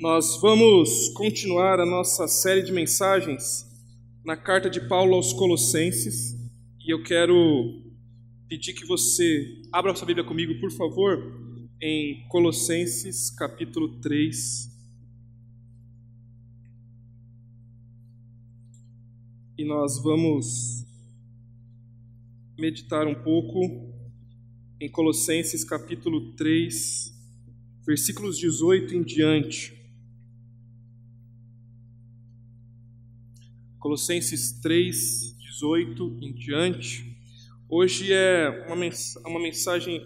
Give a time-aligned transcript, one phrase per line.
[0.00, 3.64] Nós vamos continuar a nossa série de mensagens
[4.24, 6.34] na carta de Paulo aos Colossenses
[6.84, 7.80] e eu quero
[8.48, 11.16] pedir que você abra sua Bíblia comigo, por favor,
[11.80, 14.68] em Colossenses capítulo 3.
[19.56, 20.84] E nós vamos
[22.58, 23.94] meditar um pouco
[24.80, 27.14] em Colossenses capítulo 3,
[27.86, 29.83] versículos 18 em diante.
[33.84, 37.04] Colossenses 3, 18 em diante.
[37.68, 40.00] Hoje é uma mensagem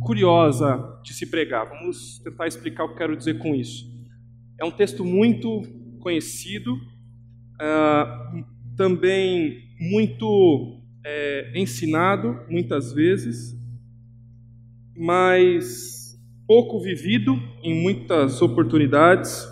[0.00, 1.68] curiosa de se pregar.
[1.68, 3.84] Vamos tentar explicar o que quero dizer com isso.
[4.60, 5.62] É um texto muito
[5.98, 8.44] conhecido, uh,
[8.76, 13.58] também muito é, ensinado, muitas vezes,
[14.96, 19.44] mas pouco vivido em muitas oportunidades.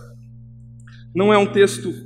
[1.13, 2.06] Não é um texto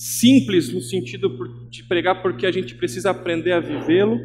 [0.00, 1.28] simples no sentido
[1.68, 4.18] de pregar porque a gente precisa aprender a vivê-lo.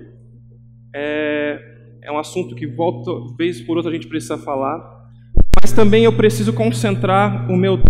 [0.95, 1.59] É,
[2.01, 4.79] é um assunto que volta vez por outra a gente precisa falar,
[5.61, 7.81] mas também eu preciso concentrar o meu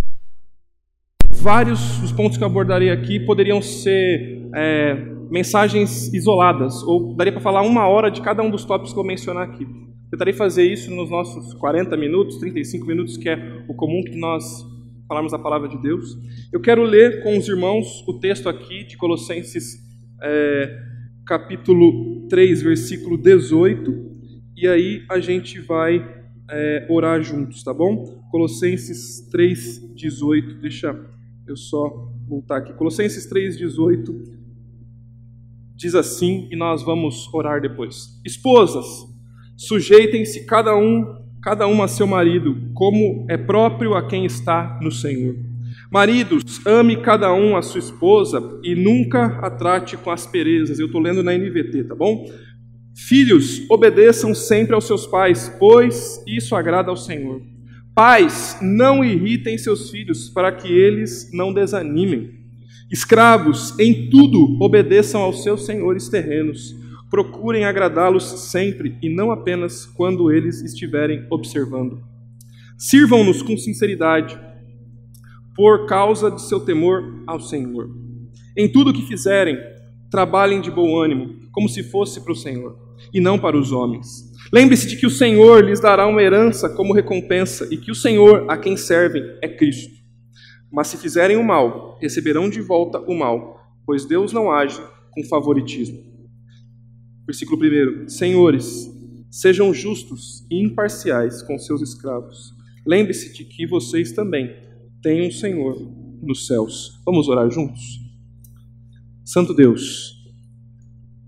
[1.31, 4.95] vários dos pontos que eu abordarei aqui poderiam ser é,
[5.29, 9.03] mensagens isoladas, ou daria para falar uma hora de cada um dos tópicos que eu
[9.03, 9.67] mencionar aqui.
[10.09, 14.74] Tentarei fazer isso nos nossos 40 minutos, 35 minutos, que é o comum que nós
[15.07, 16.17] falarmos a palavra de Deus.
[16.51, 19.77] Eu quero ler com os irmãos o texto aqui de Colossenses,
[20.21, 20.79] é,
[21.25, 24.15] capítulo 3, versículo 18,
[24.57, 28.23] e aí a gente vai é, orar juntos, tá bom?
[28.31, 30.99] Colossenses 3, 18, deixa
[31.47, 32.73] eu só voltar aqui.
[32.73, 34.35] Colossenses 3, 18
[35.75, 38.19] diz assim, e nós vamos orar depois.
[38.25, 38.85] Esposas,
[39.57, 44.91] sujeitem-se cada um cada uma a seu marido, como é próprio a quem está no
[44.91, 45.35] Senhor.
[45.91, 50.79] Maridos, ame cada um a sua esposa e nunca a trate com asperezas.
[50.79, 52.25] Eu estou lendo na NVT, tá bom?
[52.95, 57.39] Filhos, obedeçam sempre aos seus pais, pois isso agrada ao Senhor.
[57.93, 62.31] Pais, não irritem seus filhos, para que eles não desanimem.
[62.91, 66.74] Escravos, em tudo obedeçam aos seus senhores terrenos
[67.09, 72.01] Procurem agradá-los sempre e não apenas quando eles estiverem observando.
[72.77, 74.37] Sirvam-nos com sinceridade,
[75.55, 77.89] por causa de seu temor ao Senhor.
[78.57, 79.57] Em tudo o que fizerem,
[80.11, 82.77] trabalhem de bom ânimo, como se fosse para o Senhor,
[83.13, 84.31] e não para os homens.
[84.51, 88.45] Lembre-se de que o Senhor lhes dará uma herança como recompensa, e que o Senhor
[88.49, 89.93] a quem servem é Cristo.
[90.71, 95.23] Mas se fizerem o mal, receberão de volta o mal, pois Deus não age com
[95.23, 96.14] favoritismo.
[97.25, 97.59] Versículo
[98.03, 98.89] 1: Senhores,
[99.29, 102.53] sejam justos e imparciais com seus escravos.
[102.85, 104.55] Lembre-se de que vocês também
[105.01, 105.75] têm um Senhor
[106.21, 107.01] nos céus.
[107.05, 107.99] Vamos orar juntos?
[109.23, 110.11] Santo Deus,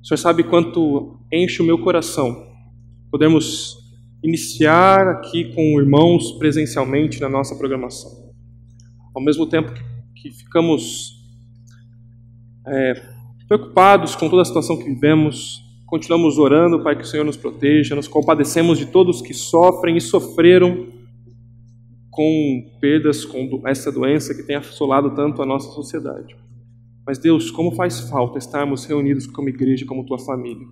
[0.01, 2.45] o Senhor sabe quanto enche o meu coração.
[3.09, 3.75] Podemos
[4.23, 8.11] iniciar aqui com irmãos presencialmente na nossa programação.
[9.15, 9.73] Ao mesmo tempo
[10.15, 11.25] que, ficamos
[12.67, 12.93] é,
[13.47, 17.95] preocupados com toda a situação que vivemos, Continuamos orando, Pai, que o Senhor nos proteja,
[17.95, 20.85] nos compadecemos de todos que sofrem e sofreram
[22.11, 26.35] com perdas, com essa doença que tem assolado tanto a nossa sociedade.
[27.05, 30.67] Mas, Deus, como faz falta estarmos reunidos como igreja, como tua família.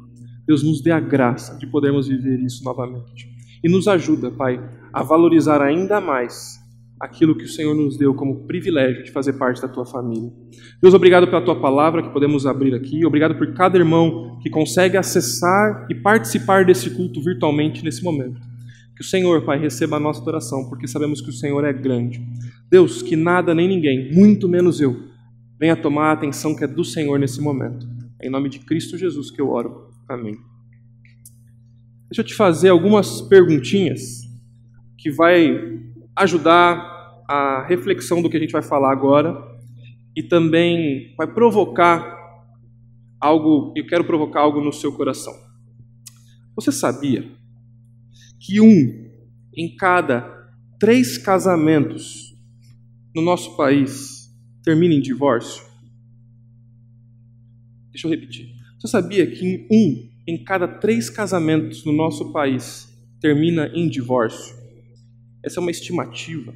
[0.45, 3.29] Deus, nos dê a graça de podermos viver isso novamente.
[3.63, 4.59] E nos ajuda, Pai,
[4.91, 6.59] a valorizar ainda mais
[6.99, 10.31] aquilo que o Senhor nos deu como privilégio de fazer parte da tua família.
[10.81, 14.97] Deus, obrigado pela tua palavra que podemos abrir aqui, obrigado por cada irmão que consegue
[14.97, 18.39] acessar e participar desse culto virtualmente nesse momento.
[18.95, 22.25] Que o Senhor, Pai, receba a nossa oração, porque sabemos que o Senhor é grande.
[22.71, 24.95] Deus, que nada nem ninguém, muito menos eu,
[25.59, 27.85] venha tomar a atenção que é do Senhor nesse momento.
[28.21, 29.89] É em nome de Cristo Jesus que eu oro.
[30.07, 30.37] Amém.
[32.09, 34.21] Deixa eu te fazer algumas perguntinhas
[34.97, 35.83] que vai
[36.15, 39.35] ajudar a reflexão do que a gente vai falar agora
[40.15, 42.15] e também vai provocar
[43.19, 45.33] algo, eu quero provocar algo no seu coração.
[46.55, 47.29] Você sabia
[48.39, 49.11] que um
[49.53, 50.21] em cada
[50.79, 52.37] três casamentos
[53.13, 54.33] no nosso país
[54.63, 55.65] termina em divórcio?
[57.91, 58.53] Deixa eu repetir.
[58.79, 62.87] Você sabia que um em cada três casamentos no nosso país
[63.19, 64.64] termina em divórcio?
[65.45, 66.53] Essa é uma estimativa.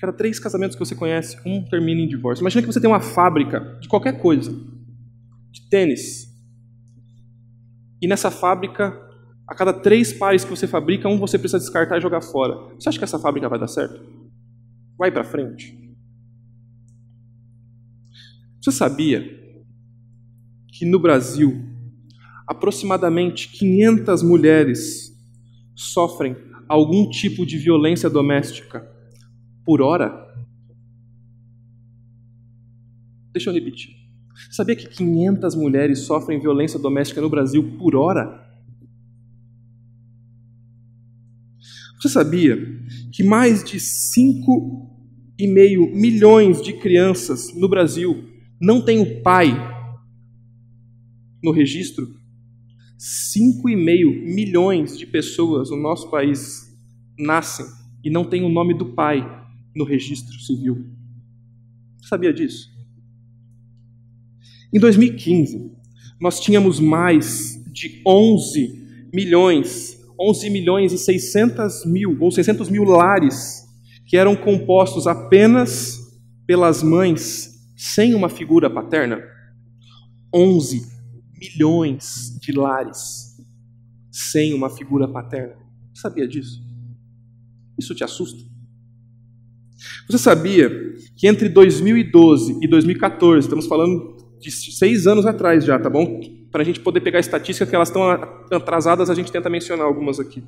[0.00, 2.42] Cada três casamentos que você conhece, um termina em divórcio.
[2.42, 4.50] Imagina que você tem uma fábrica de qualquer coisa,
[5.52, 6.28] de tênis.
[8.00, 8.98] E nessa fábrica,
[9.50, 12.54] A cada três pares que você fabrica, um você precisa descartar e jogar fora.
[12.78, 14.00] Você acha que essa fábrica vai dar certo?
[14.96, 15.76] Vai para frente.
[18.60, 19.24] Você sabia
[20.68, 21.64] que no Brasil
[22.46, 25.16] aproximadamente 500 mulheres
[25.74, 26.36] sofrem
[26.70, 28.88] algum tipo de violência doméstica
[29.64, 30.32] por hora?
[33.32, 33.96] Deixa eu repetir.
[34.52, 38.48] Sabia que 500 mulheres sofrem violência doméstica no Brasil por hora?
[42.00, 42.56] Você sabia
[43.12, 48.28] que mais de 5,5 milhões de crianças no Brasil
[48.60, 49.50] não têm o pai
[51.42, 52.19] no registro?
[53.00, 56.76] 5,5 milhões de pessoas no nosso país
[57.18, 57.64] nascem
[58.04, 59.26] e não têm o nome do pai
[59.74, 60.84] no registro civil.
[61.98, 62.70] Você sabia disso?
[64.72, 65.72] Em 2015,
[66.20, 73.66] nós tínhamos mais de 11 milhões 11 milhões e 600 mil, ou 600 mil lares,
[74.04, 75.98] que eram compostos apenas
[76.46, 79.18] pelas mães, sem uma figura paterna.
[80.34, 80.99] 11
[81.40, 83.36] milhões de lares,
[84.10, 85.56] sem uma figura paterna.
[85.92, 86.60] Você sabia disso?
[87.78, 88.44] Isso te assusta?
[90.08, 90.68] Você sabia
[91.16, 96.20] que entre 2012 e 2014, estamos falando de seis anos atrás já, tá bom?
[96.50, 98.02] para a gente poder pegar estatísticas que elas estão
[98.52, 100.42] atrasadas, a gente tenta mencionar algumas aqui.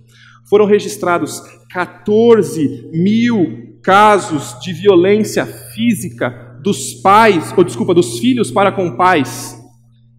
[0.48, 1.40] Foram registrados
[1.70, 9.60] 14 mil casos de violência física dos pais, ou desculpa, dos filhos para com pais,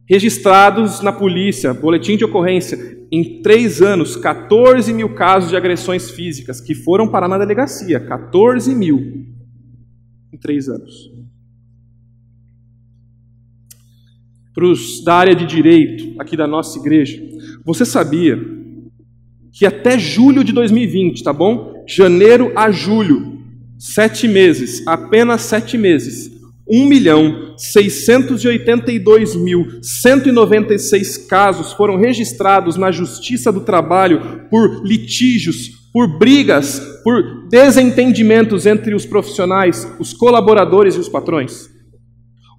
[0.09, 2.77] registrados na polícia, boletim de ocorrência.
[3.11, 7.99] Em três anos, 14 mil casos de agressões físicas que foram parar na delegacia.
[7.99, 9.25] 14 mil
[10.31, 11.13] em três anos.
[14.53, 17.21] para os da área de direito aqui da nossa igreja,
[17.65, 18.39] você sabia
[19.51, 21.83] que até julho de 2020, tá bom?
[21.87, 23.39] Janeiro a julho,
[23.79, 26.31] sete meses, apenas sete meses,
[26.67, 36.17] 1 milhão 682 mil 196 casos foram registrados na Justiça do Trabalho por litígios, por
[36.17, 41.69] brigas, por desentendimentos entre os profissionais, os colaboradores e os patrões.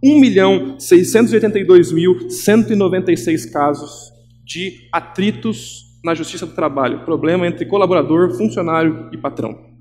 [0.02, 4.12] 1 milhão 682 mil 196 casos
[4.44, 9.73] de atritos na justiça do trabalho, problema entre colaborador, funcionário e patrão.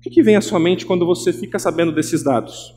[0.00, 2.74] O que, que vem à sua mente quando você fica sabendo desses dados?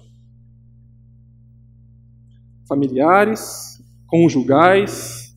[2.68, 5.34] Familiares, conjugais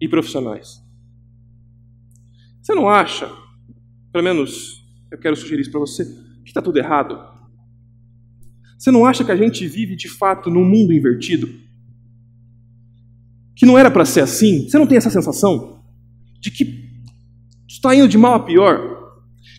[0.00, 0.82] e profissionais.
[2.60, 3.30] Você não acha,
[4.10, 7.20] pelo menos eu quero sugerir isso para você, que está tudo errado?
[8.76, 11.48] Você não acha que a gente vive de fato num mundo invertido?
[13.54, 14.68] Que não era para ser assim?
[14.68, 15.84] Você não tem essa sensação
[16.40, 16.90] de que
[17.68, 18.91] está indo de mal a pior?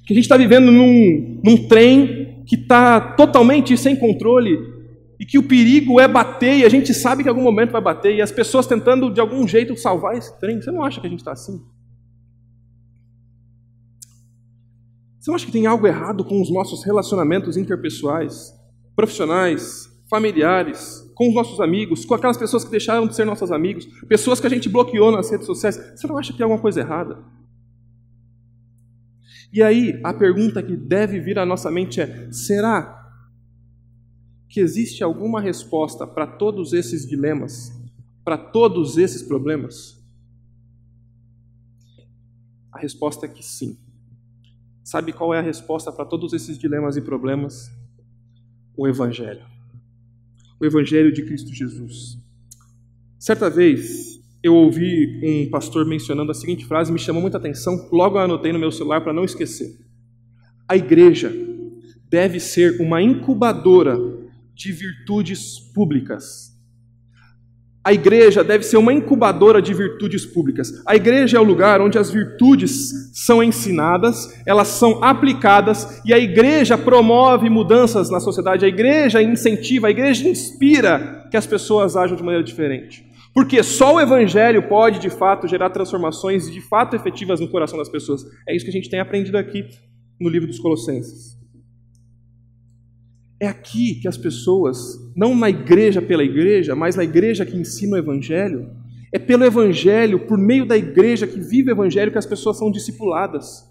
[0.05, 4.57] Que a gente está vivendo num, num trem que está totalmente sem controle
[5.19, 7.81] e que o perigo é bater e a gente sabe que em algum momento vai
[7.81, 10.61] bater e as pessoas tentando de algum jeito salvar esse trem?
[10.61, 11.61] Você não acha que a gente está assim?
[15.19, 18.53] Você não acha que tem algo errado com os nossos relacionamentos interpessoais?
[18.95, 23.85] profissionais, familiares, com os nossos amigos, com aquelas pessoas que deixaram de ser nossos amigos,
[24.07, 25.75] pessoas que a gente bloqueou nas redes sociais.
[25.95, 27.17] Você não acha que tem alguma coisa errada?
[29.53, 32.99] E aí, a pergunta que deve vir à nossa mente é: será
[34.49, 37.71] que existe alguma resposta para todos esses dilemas,
[38.25, 40.03] para todos esses problemas?
[42.71, 43.77] A resposta é que sim.
[44.83, 47.71] Sabe qual é a resposta para todos esses dilemas e problemas?
[48.75, 49.45] o Evangelho.
[50.59, 52.17] O Evangelho de Cristo Jesus.
[53.19, 54.12] Certa vez
[54.43, 58.51] eu ouvi um pastor mencionando a seguinte frase, me chamou muita atenção, logo eu anotei
[58.51, 59.77] no meu celular para não esquecer.
[60.67, 61.33] A igreja
[62.09, 63.97] deve ser uma incubadora
[64.53, 66.53] de virtudes públicas
[67.85, 70.71] a igreja deve ser uma incubadora de virtudes públicas.
[70.85, 76.17] A igreja é o lugar onde as virtudes são ensinadas, elas são aplicadas e a
[76.17, 78.63] igreja promove mudanças na sociedade.
[78.63, 83.05] A igreja incentiva, a igreja inspira que as pessoas ajam de maneira diferente.
[83.33, 87.89] Porque só o evangelho pode, de fato, gerar transformações de fato efetivas no coração das
[87.89, 88.23] pessoas.
[88.47, 89.65] É isso que a gente tem aprendido aqui
[90.19, 91.35] no livro dos Colossenses.
[93.39, 94.77] É aqui que as pessoas,
[95.15, 98.69] não na igreja pela igreja, mas na igreja que ensina o Evangelho,
[99.11, 102.71] é pelo Evangelho, por meio da igreja que vive o Evangelho, que as pessoas são
[102.71, 103.67] discipuladas.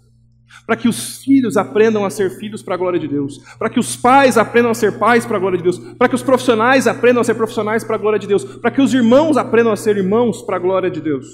[0.65, 3.39] Para que os filhos aprendam a ser filhos para a glória de Deus.
[3.57, 5.77] Para que os pais aprendam a ser pais para a glória de Deus.
[5.77, 8.43] Para que os profissionais aprendam a ser profissionais para a glória de Deus.
[8.43, 11.25] Para que os irmãos aprendam a ser irmãos para a glória de Deus.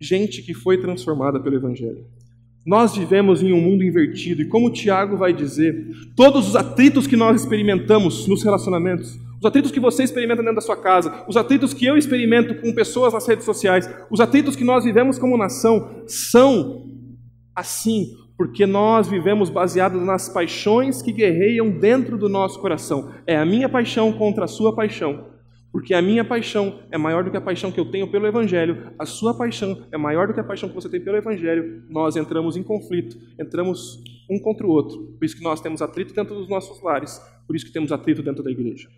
[0.00, 2.04] gente que foi transformada pelo Evangelho.
[2.64, 7.06] Nós vivemos em um mundo invertido e, como o Tiago vai dizer, todos os atritos
[7.06, 11.36] que nós experimentamos nos relacionamentos, os atritos que você experimenta dentro da sua casa, os
[11.36, 15.36] atritos que eu experimento com pessoas nas redes sociais, os atritos que nós vivemos como
[15.36, 16.91] nação, são
[17.54, 23.12] assim porque nós vivemos baseados nas paixões que guerreiam dentro do nosso coração.
[23.24, 25.30] É a minha paixão contra a sua paixão.
[25.70, 28.92] Porque a minha paixão é maior do que a paixão que eu tenho pelo Evangelho,
[28.98, 31.84] a sua paixão é maior do que a paixão que você tem pelo Evangelho.
[31.88, 34.98] Nós entramos em conflito, entramos um contra o outro.
[35.18, 38.22] Por isso que nós temos atrito dentro dos nossos lares, por isso que temos atrito
[38.22, 38.90] dentro da igreja.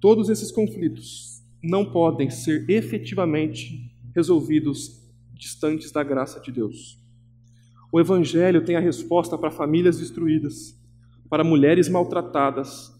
[0.00, 4.97] Todos esses conflitos não podem ser efetivamente resolvidos
[5.38, 7.02] distantes da graça de Deus.
[7.90, 10.78] O Evangelho tem a resposta para famílias destruídas,
[11.30, 12.92] para mulheres maltratadas,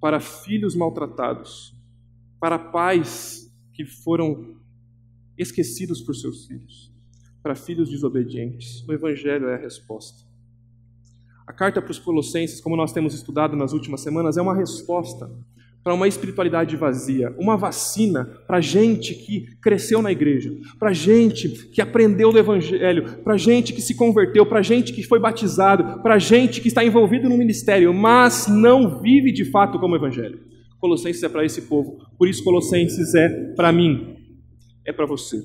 [0.00, 1.74] para filhos maltratados,
[2.38, 4.56] para pais que foram
[5.36, 6.92] esquecidos por seus filhos,
[7.42, 8.86] para filhos desobedientes.
[8.86, 10.24] O Evangelho é a resposta.
[11.46, 15.30] A carta para os Colossenses, como nós temos estudado nas últimas semanas, é uma resposta
[15.82, 21.80] para uma espiritualidade vazia, uma vacina para gente que cresceu na igreja, para gente que
[21.80, 26.60] aprendeu do Evangelho, para gente que se converteu, para gente que foi batizado, para gente
[26.60, 30.40] que está envolvido no ministério, mas não vive de fato como Evangelho.
[30.78, 34.16] Colossenses é para esse povo, por isso Colossenses é para mim,
[34.86, 35.42] é para você.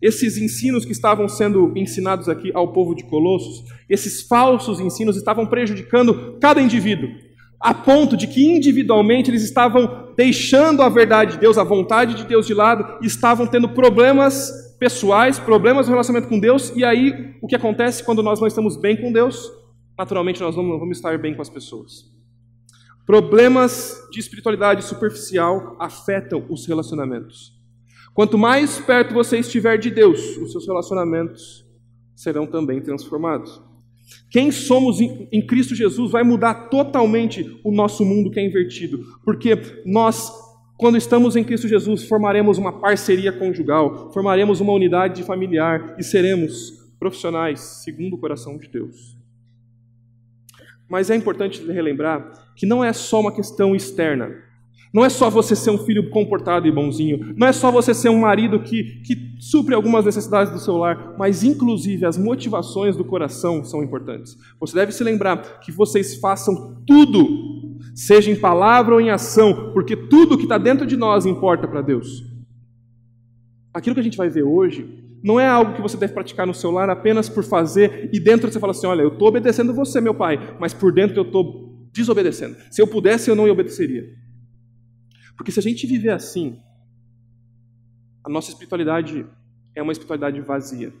[0.00, 5.46] Esses ensinos que estavam sendo ensinados aqui ao povo de Colossos, esses falsos ensinos estavam
[5.46, 7.08] prejudicando cada indivíduo
[7.60, 12.24] a ponto de que individualmente eles estavam deixando a verdade de Deus, a vontade de
[12.24, 17.48] Deus de lado, estavam tendo problemas pessoais, problemas no relacionamento com Deus, e aí o
[17.48, 19.50] que acontece quando nós não estamos bem com Deus?
[19.98, 22.04] Naturalmente nós não vamos estar bem com as pessoas.
[23.04, 27.58] Problemas de espiritualidade superficial afetam os relacionamentos.
[28.14, 31.64] Quanto mais perto você estiver de Deus, os seus relacionamentos
[32.14, 33.62] serão também transformados.
[34.30, 39.56] Quem somos em Cristo Jesus vai mudar totalmente o nosso mundo que é invertido, porque
[39.86, 40.30] nós,
[40.76, 46.78] quando estamos em Cristo Jesus, formaremos uma parceria conjugal, formaremos uma unidade familiar e seremos
[46.98, 49.16] profissionais segundo o coração de Deus.
[50.88, 54.47] Mas é importante relembrar que não é só uma questão externa,
[54.92, 58.08] não é só você ser um filho comportado e bonzinho, não é só você ser
[58.08, 63.04] um marido que, que supre algumas necessidades do seu lar, mas inclusive as motivações do
[63.04, 64.36] coração são importantes.
[64.60, 69.96] Você deve se lembrar que vocês façam tudo, seja em palavra ou em ação, porque
[69.96, 72.24] tudo que está dentro de nós importa para Deus.
[73.72, 76.54] Aquilo que a gente vai ver hoje não é algo que você deve praticar no
[76.54, 80.00] seu lar apenas por fazer e dentro você fala assim: olha, eu estou obedecendo você,
[80.00, 82.56] meu pai, mas por dentro eu estou desobedecendo.
[82.70, 84.04] Se eu pudesse, eu não obedeceria.
[85.38, 86.58] Porque se a gente viver assim,
[88.24, 89.24] a nossa espiritualidade
[89.74, 90.92] é uma espiritualidade vazia.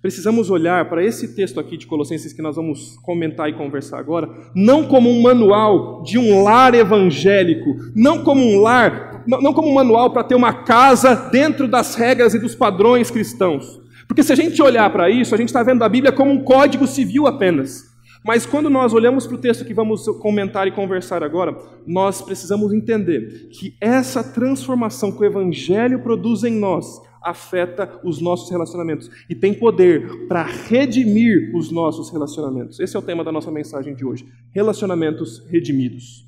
[0.00, 4.28] Precisamos olhar para esse texto aqui de Colossenses que nós vamos comentar e conversar agora,
[4.54, 9.74] não como um manual de um lar evangélico, não como um lar, não como um
[9.74, 13.80] manual para ter uma casa dentro das regras e dos padrões cristãos.
[14.08, 16.42] Porque se a gente olhar para isso, a gente está vendo a Bíblia como um
[16.42, 17.89] código civil apenas.
[18.24, 22.72] Mas quando nós olhamos para o texto que vamos comentar e conversar agora, nós precisamos
[22.72, 29.34] entender que essa transformação que o Evangelho produz em nós afeta os nossos relacionamentos e
[29.34, 32.80] tem poder para redimir os nossos relacionamentos.
[32.80, 36.26] Esse é o tema da nossa mensagem de hoje: relacionamentos redimidos.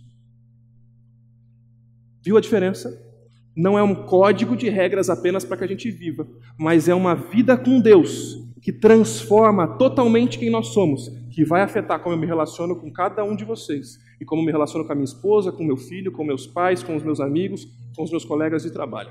[2.23, 3.12] Viu a diferença?
[3.55, 7.15] Não é um código de regras apenas para que a gente viva, mas é uma
[7.15, 12.27] vida com Deus que transforma totalmente quem nós somos que vai afetar como eu me
[12.27, 15.65] relaciono com cada um de vocês e como me relaciono com a minha esposa, com
[15.65, 17.67] meu filho, com meus pais, com os meus amigos,
[17.97, 19.11] com os meus colegas de trabalho.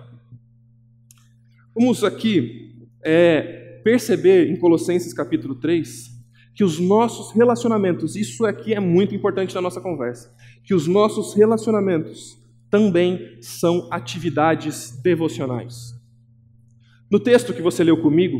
[1.76, 6.12] Vamos aqui é, perceber em Colossenses capítulo 3
[6.54, 11.34] que os nossos relacionamentos, isso aqui é muito importante na nossa conversa, que os nossos
[11.34, 12.38] relacionamentos
[12.72, 15.94] também são atividades devocionais.
[17.12, 18.40] No texto que você leu comigo,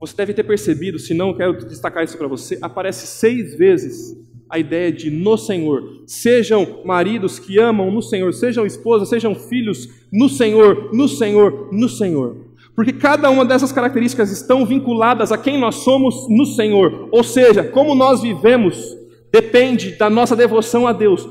[0.00, 4.16] você deve ter percebido, se não, quero destacar isso para você, aparece seis vezes
[4.48, 6.04] a ideia de no Senhor.
[6.06, 11.88] Sejam maridos que amam no Senhor, sejam esposas, sejam filhos no Senhor, no Senhor, no
[11.88, 12.44] Senhor.
[12.76, 17.08] Porque cada uma dessas características estão vinculadas a quem nós somos no Senhor.
[17.10, 18.96] Ou seja, como nós vivemos
[19.32, 21.26] depende da nossa devoção a Deus.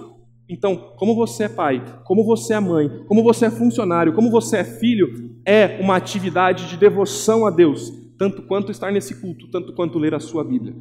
[0.53, 4.57] Então, como você é pai, como você é mãe, como você é funcionário, como você
[4.57, 9.73] é filho, é uma atividade de devoção a Deus tanto quanto estar nesse culto, tanto
[9.73, 10.73] quanto ler a sua Bíblia.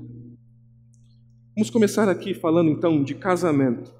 [1.56, 3.92] Vamos começar aqui falando então de casamento.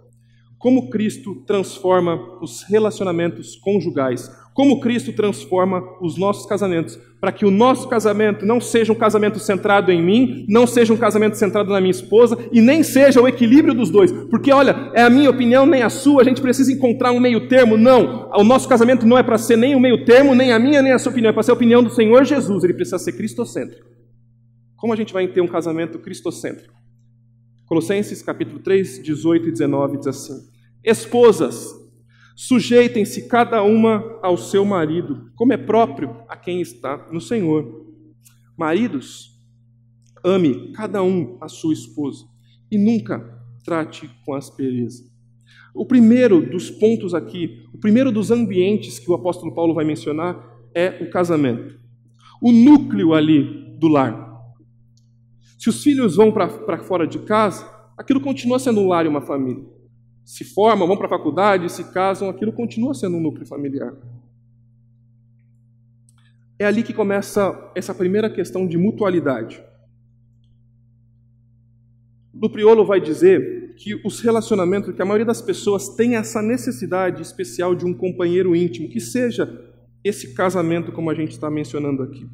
[0.59, 7.51] Como Cristo transforma os relacionamentos conjugais, como Cristo transforma os nossos casamentos, para que o
[7.51, 11.81] nosso casamento não seja um casamento centrado em mim, não seja um casamento centrado na
[11.81, 14.13] minha esposa e nem seja o equilíbrio dos dois.
[14.13, 17.49] Porque, olha, é a minha opinião, nem a sua, a gente precisa encontrar um meio
[17.49, 17.79] termo.
[17.79, 20.83] Não, o nosso casamento não é para ser nem o meio termo, nem a minha,
[20.83, 23.13] nem a sua opinião, é para ser a opinião do Senhor Jesus, ele precisa ser
[23.13, 23.89] cristocêntrico.
[24.77, 26.75] Como a gente vai ter um casamento cristocêntrico?
[27.67, 30.35] Colossenses capítulo 3, 18 e 19 diz assim:
[30.85, 31.73] Esposas,
[32.35, 37.87] Sujeitem-se cada uma ao seu marido, como é próprio a quem está no Senhor.
[38.57, 39.39] Maridos,
[40.25, 42.25] ame cada um a sua esposa
[42.71, 45.05] e nunca trate com aspereza.
[45.75, 50.43] O primeiro dos pontos aqui, o primeiro dos ambientes que o apóstolo Paulo vai mencionar
[50.75, 51.79] é o casamento.
[52.41, 54.31] O núcleo ali do lar.
[55.59, 59.21] Se os filhos vão para fora de casa, aquilo continua sendo um lar e uma
[59.21, 59.65] família
[60.25, 63.95] se formam, vão para a faculdade, se casam, aquilo continua sendo um núcleo familiar.
[66.59, 69.63] É ali que começa essa primeira questão de mutualidade.
[72.35, 77.75] Lupriolo vai dizer que os relacionamentos, que a maioria das pessoas tem essa necessidade especial
[77.75, 79.73] de um companheiro íntimo, que seja
[80.05, 82.29] esse casamento como a gente está mencionando aqui.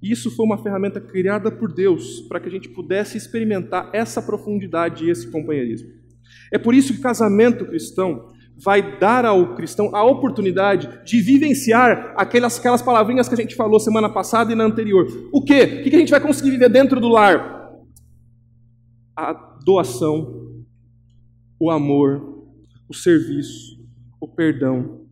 [0.00, 5.04] Isso foi uma ferramenta criada por Deus para que a gente pudesse experimentar essa profundidade
[5.04, 5.97] e esse companheirismo.
[6.52, 12.12] É por isso que o casamento cristão vai dar ao cristão a oportunidade de vivenciar
[12.16, 15.06] aquelas, aquelas palavrinhas que a gente falou semana passada e na anterior.
[15.32, 15.80] O quê?
[15.80, 17.70] O que a gente vai conseguir viver dentro do lar?
[19.16, 19.32] A
[19.64, 20.64] doação,
[21.58, 22.46] o amor,
[22.88, 23.78] o serviço,
[24.20, 25.02] o perdão,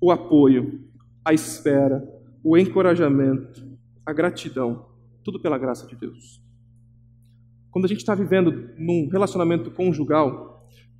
[0.00, 0.80] o apoio,
[1.24, 2.06] a espera,
[2.42, 3.66] o encorajamento,
[4.06, 4.86] a gratidão,
[5.24, 6.42] tudo pela graça de Deus.
[7.70, 10.53] Quando a gente está vivendo num relacionamento conjugal,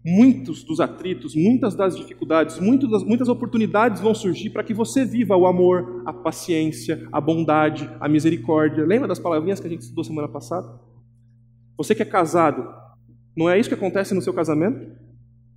[0.05, 5.05] muitos dos atritos, muitas das dificuldades, muitas, das, muitas oportunidades vão surgir para que você
[5.05, 8.85] viva o amor, a paciência, a bondade, a misericórdia.
[8.85, 10.79] Lembra das palavrinhas que a gente estudou semana passada?
[11.79, 12.69] Você que é casado,
[13.35, 14.95] não é isso que acontece no seu casamento?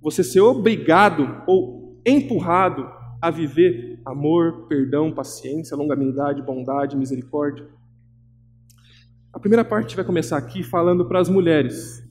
[0.00, 2.88] Você ser obrigado ou empurrado
[3.20, 7.66] a viver amor, perdão, paciência, longanimidade, bondade, misericórdia.
[9.32, 12.02] A primeira parte vai começar aqui falando para as mulheres.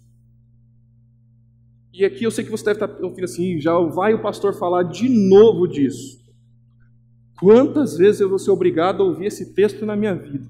[1.97, 4.83] E aqui eu sei que você deve estar ouvindo assim, já vai o pastor falar
[4.83, 6.23] de novo disso.
[7.39, 10.47] Quantas vezes eu vou ser obrigado a ouvir esse texto na minha vida?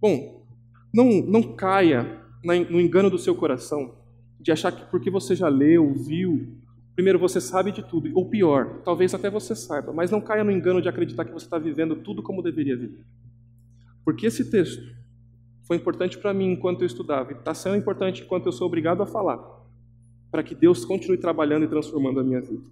[0.00, 0.44] Bom,
[0.92, 3.94] não, não caia no engano do seu coração
[4.40, 6.58] de achar que porque você já leu, viu,
[6.96, 10.50] primeiro você sabe de tudo, ou pior, talvez até você saiba, mas não caia no
[10.50, 13.04] engano de acreditar que você está vivendo tudo como deveria viver.
[14.04, 14.82] Porque esse texto
[15.66, 19.02] foi importante para mim enquanto eu estudava, e está sendo importante enquanto eu sou obrigado
[19.02, 19.38] a falar,
[20.30, 22.62] para que Deus continue trabalhando e transformando a minha vida.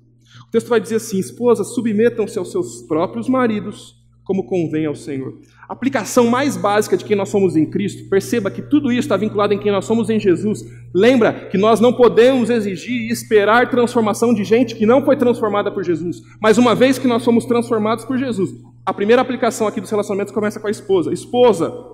[0.46, 5.38] O texto vai dizer assim: esposas, submetam-se aos seus próprios maridos, como convém ao Senhor.
[5.68, 9.16] A aplicação mais básica de quem nós somos em Cristo, perceba que tudo isso está
[9.16, 10.64] vinculado em quem nós somos em Jesus.
[10.94, 15.70] Lembra que nós não podemos exigir e esperar transformação de gente que não foi transformada
[15.70, 16.22] por Jesus.
[16.40, 18.54] Mas uma vez que nós somos transformados por Jesus,
[18.86, 21.12] a primeira aplicação aqui dos relacionamentos começa com a esposa.
[21.12, 21.93] Esposa,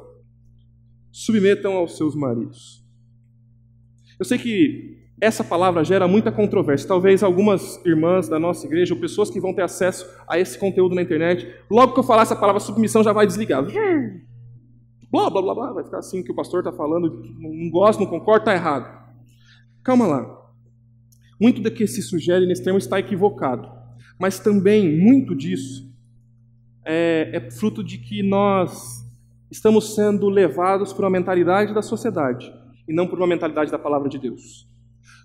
[1.12, 2.84] submetam aos seus maridos.
[4.18, 6.88] Eu sei que essa palavra gera muita controvérsia.
[6.88, 10.94] Talvez algumas irmãs da nossa igreja, ou pessoas que vão ter acesso a esse conteúdo
[10.94, 13.62] na internet, logo que eu falar essa palavra submissão já vai desligar.
[15.10, 15.72] Blá, blá, blá, blá.
[15.72, 18.98] Vai ficar assim que o pastor está falando, não gosta, não concorda, está errado.
[19.82, 20.40] Calma lá.
[21.40, 23.68] Muito do que se sugere nesse termo está equivocado.
[24.18, 25.90] Mas também muito disso
[26.84, 28.99] é, é fruto de que nós
[29.50, 32.52] estamos sendo levados por uma mentalidade da sociedade
[32.88, 34.68] e não por uma mentalidade da palavra de Deus.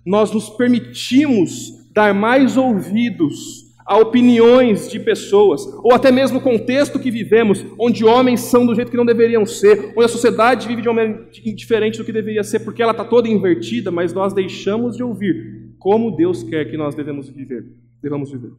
[0.04, 6.98] Nós nos permitimos dar mais ouvidos a opiniões de pessoas, ou até mesmo o contexto
[6.98, 10.82] que vivemos, onde homens são do jeito que não deveriam ser, onde a sociedade vive
[10.82, 14.32] de uma maneira diferente do que deveria ser, porque ela está toda invertida, mas nós
[14.34, 17.64] deixamos de ouvir como Deus quer que nós devemos viver.
[18.02, 18.52] Devemos viver.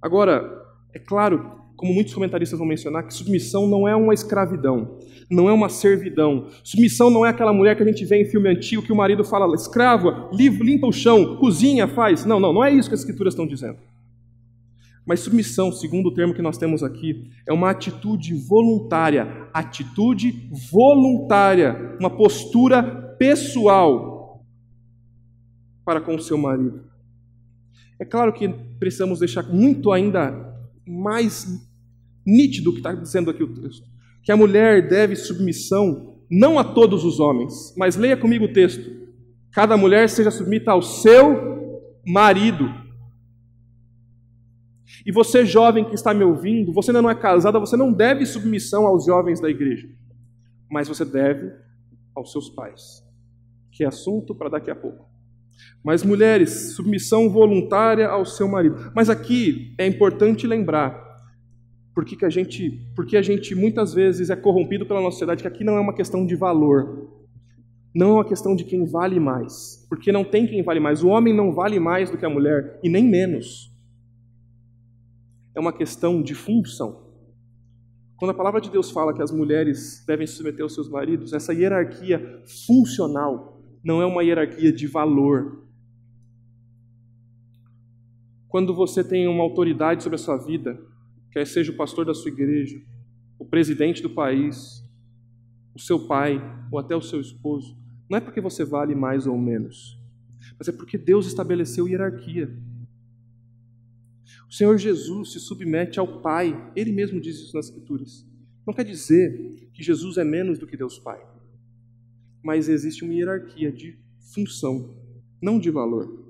[0.00, 0.62] Agora,
[0.94, 4.98] é claro como muitos comentaristas vão mencionar, que submissão não é uma escravidão,
[5.30, 6.48] não é uma servidão.
[6.64, 9.22] Submissão não é aquela mulher que a gente vê em filme antigo que o marido
[9.22, 12.24] fala, escrava, limpa o chão, cozinha, faz.
[12.24, 13.78] Não, não, não é isso que as escrituras estão dizendo.
[15.06, 21.96] Mas submissão, segundo o termo que nós temos aqui, é uma atitude voluntária, atitude voluntária,
[22.00, 22.82] uma postura
[23.16, 24.44] pessoal
[25.84, 26.82] para com o seu marido.
[28.00, 28.48] É claro que
[28.80, 31.67] precisamos deixar muito ainda mais
[32.28, 33.86] nítido que está dizendo aqui o texto.
[34.22, 38.90] Que a mulher deve submissão não a todos os homens, mas leia comigo o texto.
[39.52, 42.68] Cada mulher seja submissa ao seu marido.
[45.06, 48.26] E você, jovem que está me ouvindo, você ainda não é casada, você não deve
[48.26, 49.88] submissão aos jovens da igreja,
[50.70, 51.50] mas você deve
[52.14, 53.02] aos seus pais,
[53.72, 55.08] que é assunto para daqui a pouco.
[55.82, 58.92] Mas mulheres, submissão voluntária ao seu marido.
[58.94, 61.07] Mas aqui é importante lembrar
[61.98, 65.48] porque que a gente, porque a gente muitas vezes é corrompido pela nossa sociedade que
[65.48, 67.10] aqui não é uma questão de valor.
[67.92, 71.02] Não é uma questão de quem vale mais, porque não tem quem vale mais.
[71.02, 73.76] O homem não vale mais do que a mulher e nem menos.
[75.56, 77.02] É uma questão de função.
[78.16, 81.32] Quando a palavra de Deus fala que as mulheres devem se submeter aos seus maridos,
[81.32, 85.64] essa hierarquia funcional não é uma hierarquia de valor.
[88.46, 90.78] Quando você tem uma autoridade sobre a sua vida,
[91.30, 92.80] quer seja o pastor da sua igreja,
[93.38, 94.84] o presidente do país,
[95.74, 97.76] o seu pai ou até o seu esposo,
[98.08, 99.98] não é porque você vale mais ou menos,
[100.58, 102.50] mas é porque Deus estabeleceu hierarquia.
[104.48, 108.26] O Senhor Jesus se submete ao Pai, ele mesmo diz isso nas Escrituras.
[108.66, 111.20] Não quer dizer que Jesus é menos do que Deus Pai,
[112.42, 113.98] mas existe uma hierarquia de
[114.32, 114.96] função,
[115.40, 116.26] não de valor.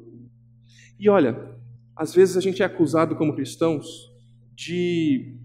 [0.99, 1.57] E olha,
[1.95, 4.13] às vezes a gente é acusado como cristãos
[4.59, 5.37] de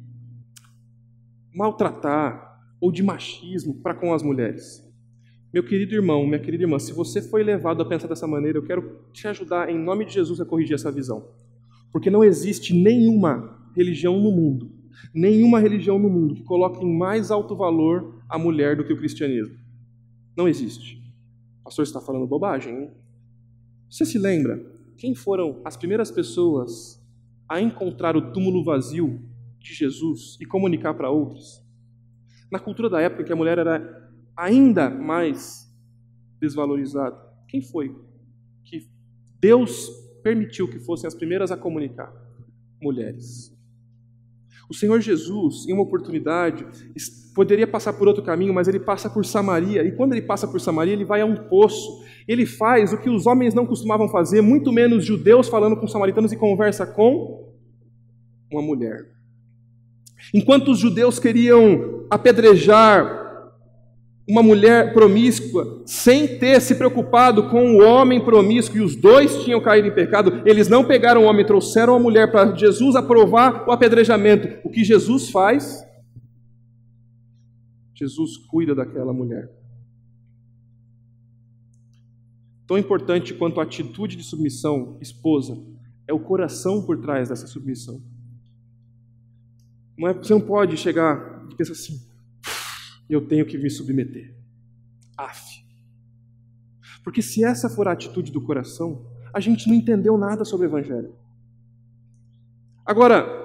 [1.53, 4.83] maltratar ou de machismo para com as mulheres.
[5.53, 8.65] Meu querido irmão, minha querida irmã, se você foi levado a pensar dessa maneira, eu
[8.65, 11.27] quero te ajudar em nome de Jesus a corrigir essa visão.
[11.91, 14.71] Porque não existe nenhuma religião no mundo,
[15.13, 18.97] nenhuma religião no mundo que coloque em mais alto valor a mulher do que o
[18.97, 19.55] cristianismo.
[20.35, 20.97] Não existe.
[21.61, 22.91] O pastor está falando bobagem, hein?
[23.87, 24.59] Você se lembra
[24.97, 27.02] quem foram as primeiras pessoas
[27.53, 29.21] a encontrar o túmulo vazio
[29.59, 31.63] de Jesus e comunicar para outros.
[32.51, 35.71] Na cultura da época, que a mulher era ainda mais
[36.39, 37.15] desvalorizada,
[37.47, 37.95] quem foi
[38.63, 38.89] que
[39.39, 39.87] Deus
[40.23, 42.11] permitiu que fossem as primeiras a comunicar?
[42.81, 43.55] Mulheres.
[44.67, 46.65] O Senhor Jesus, em uma oportunidade,
[47.35, 49.83] poderia passar por outro caminho, mas ele passa por Samaria.
[49.83, 52.03] E quando ele passa por Samaria, ele vai a um poço.
[52.27, 56.31] Ele faz o que os homens não costumavam fazer, muito menos judeus falando com samaritanos
[56.31, 57.42] e conversa com
[58.53, 59.11] uma mulher.
[60.33, 63.21] Enquanto os judeus queriam apedrejar
[64.27, 69.59] uma mulher promíscua, sem ter se preocupado com o homem promíscuo, e os dois tinham
[69.59, 73.71] caído em pecado, eles não pegaram o homem, trouxeram a mulher para Jesus aprovar o
[73.71, 74.59] apedrejamento.
[74.63, 75.83] O que Jesus faz?
[77.93, 79.51] Jesus cuida daquela mulher.
[82.65, 85.61] Tão importante quanto a atitude de submissão, esposa,
[86.07, 88.01] é o coração por trás dessa submissão.
[89.97, 92.01] Não é, você não pode chegar e pensar assim,
[93.09, 94.33] eu tenho que me submeter.
[95.17, 95.63] Af.
[97.03, 100.69] Porque se essa for a atitude do coração, a gente não entendeu nada sobre o
[100.69, 101.13] Evangelho.
[102.85, 103.43] Agora,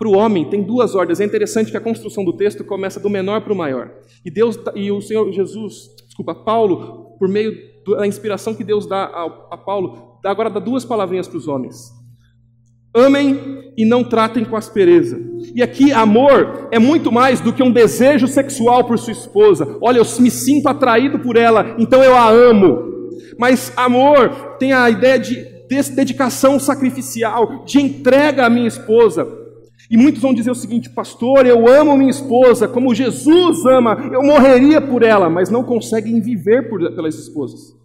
[0.00, 1.20] para o homem tem duas ordens.
[1.20, 3.92] É interessante que a construção do texto começa do menor para o maior.
[4.24, 7.52] E Deus e o Senhor Jesus, desculpa, Paulo, por meio
[7.84, 11.92] da inspiração que Deus dá a, a Paulo, agora dá duas palavrinhas para os homens.
[12.92, 15.18] Amem e não tratem com aspereza.
[15.54, 19.76] E aqui, amor é muito mais do que um desejo sexual por sua esposa.
[19.80, 22.90] Olha, eu me sinto atraído por ela, então eu a amo.
[23.38, 25.46] Mas amor tem a ideia de
[25.94, 29.26] dedicação sacrificial, de entrega à minha esposa.
[29.88, 34.22] E muitos vão dizer o seguinte, pastor, eu amo minha esposa como Jesus ama, eu
[34.22, 37.79] morreria por ela, mas não conseguem viver por, pelas esposas.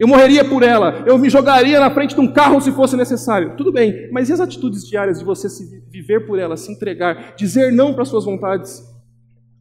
[0.00, 3.54] Eu morreria por ela, eu me jogaria na frente de um carro se fosse necessário.
[3.54, 7.34] Tudo bem, mas e as atitudes diárias de você se viver por ela, se entregar,
[7.36, 8.82] dizer não para suas vontades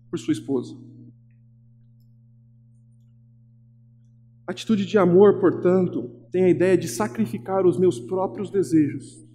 [0.10, 0.73] por sua esposa?
[4.47, 9.28] Atitude de amor, portanto, tem a ideia de sacrificar os meus próprios desejos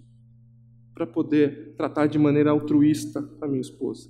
[0.95, 4.09] para poder tratar de maneira altruísta a minha esposa.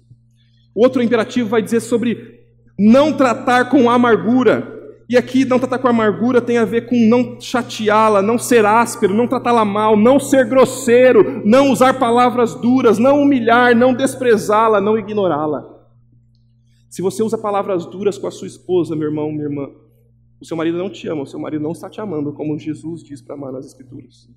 [0.74, 2.46] O outro imperativo vai dizer sobre
[2.80, 4.75] não tratar com amargura.
[5.08, 9.14] E aqui não tratar com amargura tem a ver com não chateá-la, não ser áspero,
[9.14, 14.98] não tratá-la mal, não ser grosseiro, não usar palavras duras, não humilhar, não desprezá-la, não
[14.98, 15.76] ignorá-la.
[16.90, 19.70] Se você usa palavras duras com a sua esposa, meu irmão, minha irmã,
[20.40, 23.04] o seu marido não te ama, o seu marido não está te amando, como Jesus
[23.04, 24.30] diz para amar nas Escrituras.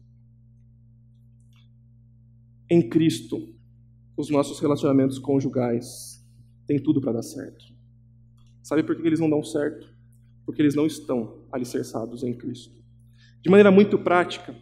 [2.70, 3.54] Em Cristo,
[4.16, 6.22] os nossos relacionamentos conjugais
[6.66, 7.64] têm tudo para dar certo.
[8.62, 9.97] Sabe por que eles não dão certo?
[10.48, 12.72] Porque eles não estão alicerçados em Cristo.
[13.42, 14.56] De maneira muito prática,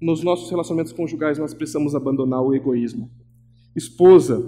[0.00, 3.10] nos nossos relacionamentos conjugais nós precisamos abandonar o egoísmo.
[3.76, 4.42] Esposa,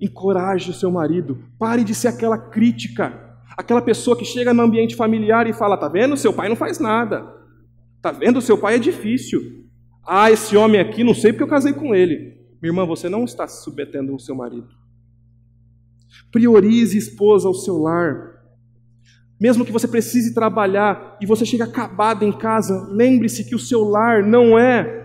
[0.00, 4.94] encoraje o seu marido, pare de ser aquela crítica, aquela pessoa que chega no ambiente
[4.94, 6.16] familiar e fala: "Tá vendo?
[6.16, 7.26] Seu pai não faz nada.
[8.00, 8.40] Tá vendo?
[8.40, 9.66] Seu pai é difícil.
[10.06, 12.38] Ah, esse homem aqui, não sei porque eu casei com ele.
[12.62, 14.68] Minha irmã, você não está se submetendo ao seu marido.
[16.30, 18.31] Priorize esposa ao seu lar.
[19.42, 23.82] Mesmo que você precise trabalhar e você chegue acabado em casa, lembre-se que o seu
[23.82, 25.04] lar não é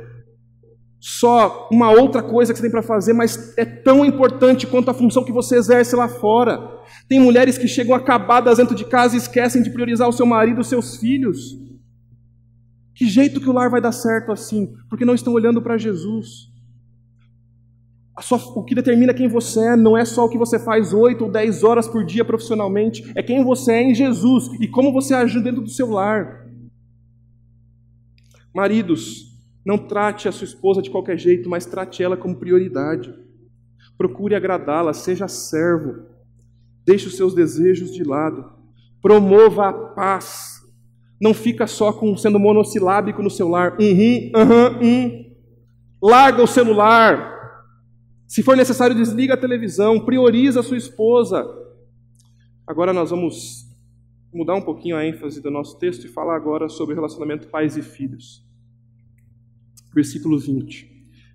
[1.00, 4.94] só uma outra coisa que você tem para fazer, mas é tão importante quanto a
[4.94, 6.60] função que você exerce lá fora.
[7.10, 10.62] Tem mulheres que chegam acabadas dentro de casa e esquecem de priorizar o seu marido,
[10.62, 11.58] os seus filhos.
[12.94, 14.72] Que jeito que o lar vai dar certo assim?
[14.88, 16.52] Porque não estão olhando para Jesus.
[18.20, 21.26] Sua, o que determina quem você é não é só o que você faz oito
[21.26, 25.14] ou dez horas por dia profissionalmente, é quem você é em Jesus e como você
[25.14, 26.48] age dentro do seu lar.
[28.54, 33.14] Maridos, não trate a sua esposa de qualquer jeito, mas trate ela como prioridade.
[33.98, 36.06] Procure agradá-la, seja servo.
[36.86, 38.50] Deixe os seus desejos de lado.
[39.02, 40.62] Promova a paz.
[41.20, 43.76] Não fica só com sendo monossilábico no celular.
[43.80, 45.36] Uhum, uhum, um.
[46.02, 47.37] Larga o celular.
[48.28, 50.04] Se for necessário, desliga a televisão.
[50.04, 51.46] Prioriza a sua esposa.
[52.66, 53.66] Agora nós vamos
[54.34, 57.78] mudar um pouquinho a ênfase do nosso texto e falar agora sobre o relacionamento pais
[57.78, 58.46] e filhos
[59.98, 60.88] versículo 20.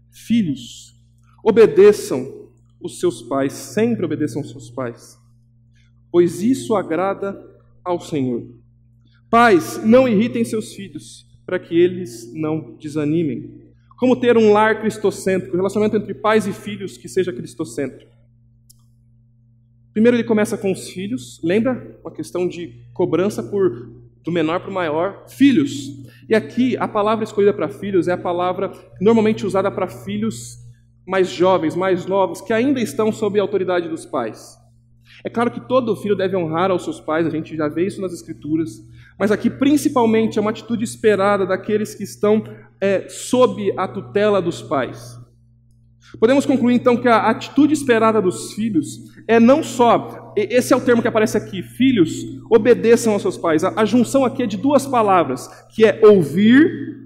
[0.09, 0.95] Filhos,
[1.43, 2.49] obedeçam
[2.81, 5.19] os seus pais, sempre obedeçam os seus pais,
[6.13, 7.37] pois isso agrada
[7.85, 8.47] ao Senhor.
[9.29, 13.62] Pais, não irritem seus filhos, para que eles não desanimem.
[13.97, 18.11] Como ter um lar cristocêntrico, relacionamento entre pais e filhos que seja cristocêntrico.
[19.93, 21.99] Primeiro ele começa com os filhos, lembra?
[22.03, 23.93] Uma questão de cobrança por
[24.25, 25.89] do menor para o maior, filhos.
[26.29, 30.59] E aqui a palavra escolhida para filhos é a palavra normalmente usada para filhos
[31.07, 34.57] mais jovens, mais novos, que ainda estão sob a autoridade dos pais.
[35.25, 38.01] É claro que todo filho deve honrar aos seus pais, a gente já vê isso
[38.01, 38.81] nas Escrituras,
[39.19, 42.45] mas aqui principalmente é uma atitude esperada daqueles que estão
[42.81, 45.21] é, sob a tutela dos pais.
[46.19, 50.81] Podemos concluir então que a atitude esperada dos filhos é não só, esse é o
[50.81, 52.11] termo que aparece aqui, filhos,
[52.51, 53.65] obedeçam aos seus pais.
[53.65, 57.03] A, a junção aqui é de duas palavras, que é ouvir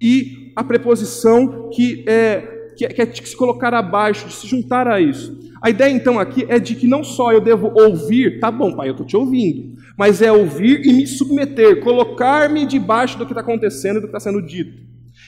[0.00, 4.88] e a preposição que é, que é, que é se colocar abaixo, de se juntar
[4.88, 5.38] a isso.
[5.62, 8.88] A ideia então aqui é de que não só eu devo ouvir, tá bom, pai,
[8.88, 13.42] eu estou te ouvindo, mas é ouvir e me submeter, colocar-me debaixo do que está
[13.42, 14.82] acontecendo e do que está sendo dito.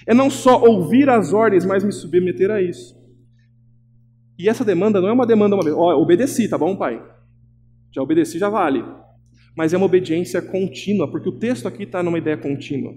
[0.07, 2.95] É não só ouvir as ordens, mas me submeter a isso.
[4.39, 7.01] E essa demanda não é uma demanda uma vez, ó, obedeci, tá bom, pai?
[7.93, 8.85] Já obedeci, já vale.
[9.57, 12.93] Mas é uma obediência contínua, porque o texto aqui está numa ideia contínua.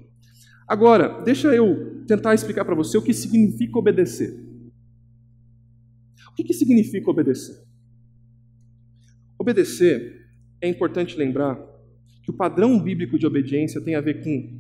[0.67, 4.37] Agora, deixa eu tentar explicar para você o que significa obedecer.
[6.29, 7.63] O que, que significa obedecer?
[9.39, 10.27] Obedecer,
[10.59, 11.55] é importante lembrar
[12.21, 14.59] que o padrão bíblico de obediência tem a ver com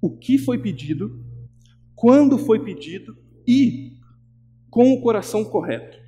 [0.00, 1.24] o que foi pedido
[1.94, 3.94] quando foi pedido e
[4.68, 5.98] com o coração correto.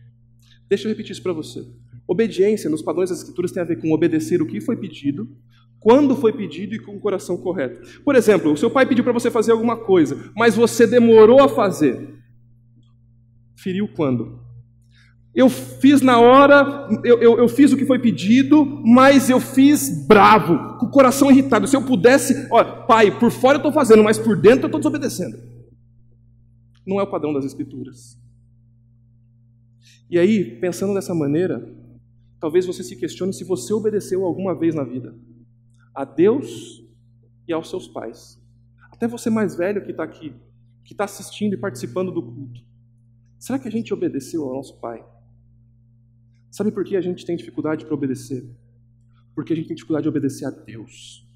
[0.69, 1.67] Deixa eu repetir isso para você.
[2.07, 5.35] Obediência nos padrões das Escrituras tem a ver com obedecer o que foi pedido,
[5.81, 8.03] quando foi pedido e com o coração correto.
[8.05, 11.49] Por exemplo, o seu pai pediu para você fazer alguma coisa, mas você demorou a
[11.49, 12.15] fazer.
[13.57, 14.41] Feriu quando?
[15.35, 20.07] Eu fiz na hora, eu, eu, eu, fiz o que foi pedido, mas eu fiz
[20.07, 21.67] bravo, com o coração irritado.
[21.67, 24.81] Se eu pudesse, olha, pai, por fora eu estou fazendo, mas por dentro eu estou
[24.81, 25.37] desobedecendo
[26.89, 28.19] não é o padrão das Escrituras.
[30.11, 31.63] E aí, pensando dessa maneira,
[32.41, 35.15] talvez você se questione se você obedeceu alguma vez na vida
[35.99, 36.81] a Deus
[37.49, 38.41] e aos seus pais.
[38.93, 40.33] Até você mais velho que está aqui,
[40.85, 42.61] que está assistindo e participando do culto.
[43.37, 45.05] Será que a gente obedeceu ao nosso pai?
[46.53, 48.49] Sabe por que a gente tem dificuldade para obedecer?
[49.35, 51.27] Porque a gente tem dificuldade de obedecer a Deus.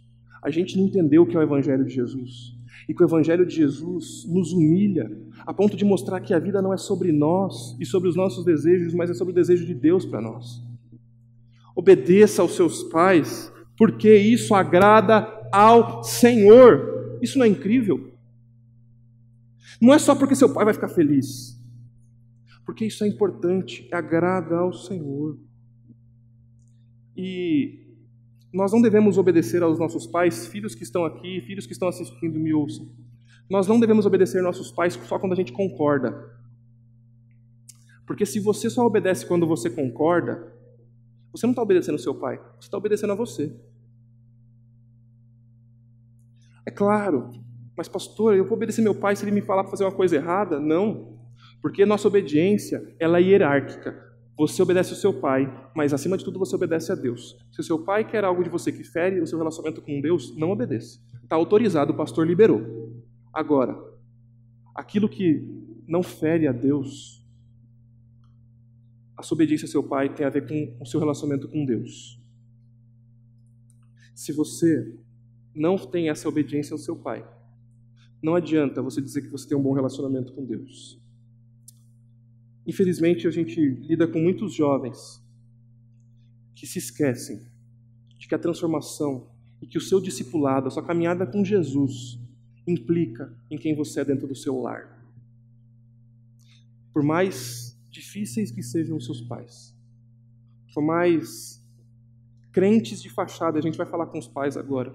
[0.40, 2.56] A gente não entendeu o que é o Evangelho de Jesus
[2.88, 5.10] e que o Evangelho de Jesus nos humilha,
[5.44, 8.44] a ponto de mostrar que a vida não é sobre nós e sobre os nossos
[8.44, 10.62] desejos, mas é sobre o desejo de Deus para nós.
[11.74, 17.18] Obedeça aos seus pais, porque isso agrada ao Senhor.
[17.20, 18.12] Isso não é incrível?
[19.80, 21.60] Não é só porque seu pai vai ficar feliz,
[22.64, 25.36] porque isso é importante, agrada ao Senhor.
[27.16, 27.96] E
[28.54, 32.38] nós não devemos obedecer aos nossos pais, filhos que estão aqui, filhos que estão assistindo,
[32.38, 32.88] me ouçam.
[33.50, 36.38] Nós não devemos obedecer nossos pais só quando a gente concorda.
[38.06, 40.52] Porque se você só obedece quando você concorda,
[41.32, 43.52] você não está obedecendo ao seu pai, você está obedecendo a você.
[46.72, 47.30] Claro,
[47.76, 50.16] mas pastor, eu vou obedecer meu pai se ele me falar para fazer uma coisa
[50.16, 50.60] errada?
[50.60, 51.18] Não,
[51.60, 54.10] porque nossa obediência ela é hierárquica.
[54.36, 57.36] Você obedece ao seu pai, mas acima de tudo você obedece a Deus.
[57.52, 60.36] Se o seu pai quer algo de você que fere o seu relacionamento com Deus,
[60.36, 61.00] não obedeça.
[61.22, 63.00] Está autorizado, o pastor liberou.
[63.32, 63.78] Agora,
[64.74, 65.46] aquilo que
[65.86, 67.24] não fere a Deus,
[69.16, 72.20] a sua obediência ao seu pai tem a ver com o seu relacionamento com Deus.
[74.14, 74.98] Se você
[75.54, 77.26] não tem essa obediência ao seu pai,
[78.22, 81.00] não adianta você dizer que você tem um bom relacionamento com Deus.
[82.66, 85.20] Infelizmente, a gente lida com muitos jovens
[86.54, 87.40] que se esquecem
[88.16, 89.28] de que a transformação
[89.60, 92.20] e que o seu discipulado, a sua caminhada com Jesus,
[92.66, 95.04] implica em quem você é dentro do seu lar.
[96.92, 99.74] Por mais difíceis que sejam os seus pais,
[100.72, 101.60] por mais
[102.52, 104.94] crentes de fachada, a gente vai falar com os pais agora.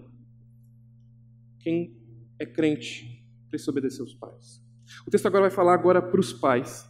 [1.67, 1.91] Quem
[2.39, 4.61] é crente precisa obedecer aos pais.
[5.05, 6.85] O texto agora vai falar agora para os pais.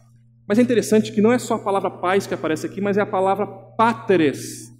[0.46, 3.00] Mas é interessante que não é só a palavra pais que aparece aqui, mas é
[3.00, 4.72] a palavra páteres.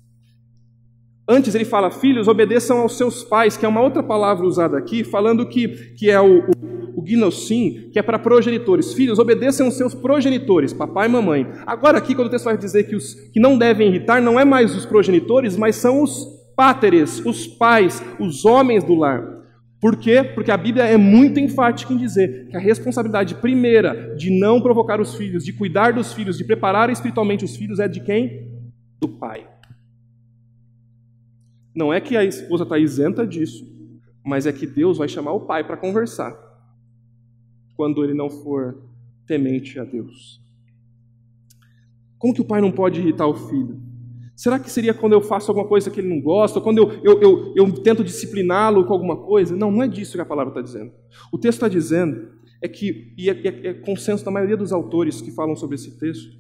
[1.29, 5.03] Antes ele fala, filhos, obedeçam aos seus pais, que é uma outra palavra usada aqui,
[5.03, 8.93] falando que, que é o, o, o gnosim, que é para progenitores.
[8.93, 11.45] Filhos, obedeçam aos seus progenitores, papai e mamãe.
[11.67, 14.45] Agora aqui, quando o texto vai dizer que os que não devem irritar, não é
[14.45, 16.25] mais os progenitores, mas são os
[16.57, 19.38] páteres, os pais, os homens do lar.
[19.81, 20.25] Por quê?
[20.25, 25.01] Porque a Bíblia é muito enfática em dizer que a responsabilidade primeira de não provocar
[25.01, 28.51] os filhos, de cuidar dos filhos, de preparar espiritualmente os filhos é de quem?
[29.01, 29.49] Do pai.
[31.73, 33.65] Não é que a esposa está isenta disso,
[34.25, 36.37] mas é que Deus vai chamar o pai para conversar
[37.77, 38.83] quando ele não for
[39.29, 40.41] temente a Deus.
[42.19, 43.88] Como que o pai não pode irritar o filho?
[44.39, 46.93] Será que seria quando eu faço alguma coisa que ele não gosta, ou quando eu,
[47.03, 49.57] eu, eu, eu tento discipliná-lo com alguma coisa?
[49.57, 50.93] Não, não é disso que a palavra está dizendo.
[51.33, 52.29] O texto está dizendo
[52.63, 55.99] é que, e é, é, é consenso da maioria dos autores que falam sobre esse
[55.99, 56.39] texto,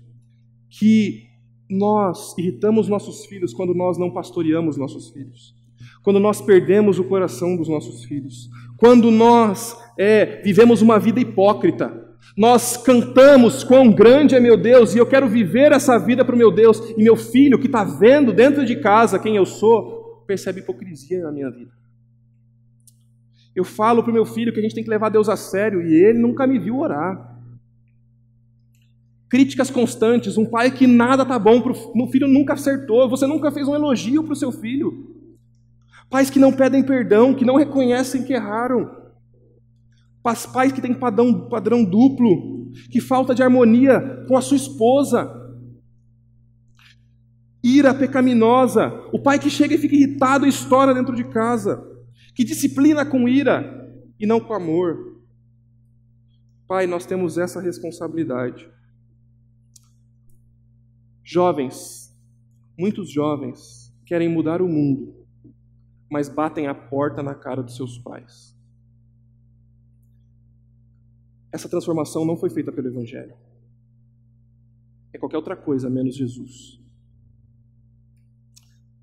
[0.70, 1.24] que
[1.68, 5.56] nós irritamos nossos filhos quando nós não pastoreamos nossos filhos,
[6.04, 12.07] quando nós perdemos o coração dos nossos filhos, quando nós é, vivemos uma vida hipócrita,
[12.36, 16.38] nós cantamos quão grande é meu Deus e eu quero viver essa vida para o
[16.38, 20.60] meu Deus, e meu filho que está vendo dentro de casa quem eu sou, percebe
[20.60, 21.72] hipocrisia na minha vida.
[23.56, 25.82] Eu falo para o meu filho que a gente tem que levar Deus a sério
[25.82, 27.36] e ele nunca me viu orar.
[29.28, 33.50] Críticas constantes, um pai que nada tá bom para o filho nunca acertou, você nunca
[33.50, 35.16] fez um elogio para o seu filho.
[36.08, 39.07] Pais que não pedem perdão, que não reconhecem que erraram
[40.22, 45.34] pais que têm padrão, padrão duplo, que falta de harmonia com a sua esposa,
[47.62, 51.84] ira pecaminosa, o pai que chega e fica irritado e estoura dentro de casa,
[52.34, 55.18] que disciplina com ira e não com amor.
[56.66, 58.68] Pai, nós temos essa responsabilidade.
[61.24, 62.14] Jovens,
[62.78, 65.14] muitos jovens querem mudar o mundo,
[66.10, 68.57] mas batem a porta na cara dos seus pais.
[71.50, 73.34] Essa transformação não foi feita pelo Evangelho.
[75.12, 76.80] É qualquer outra coisa menos Jesus.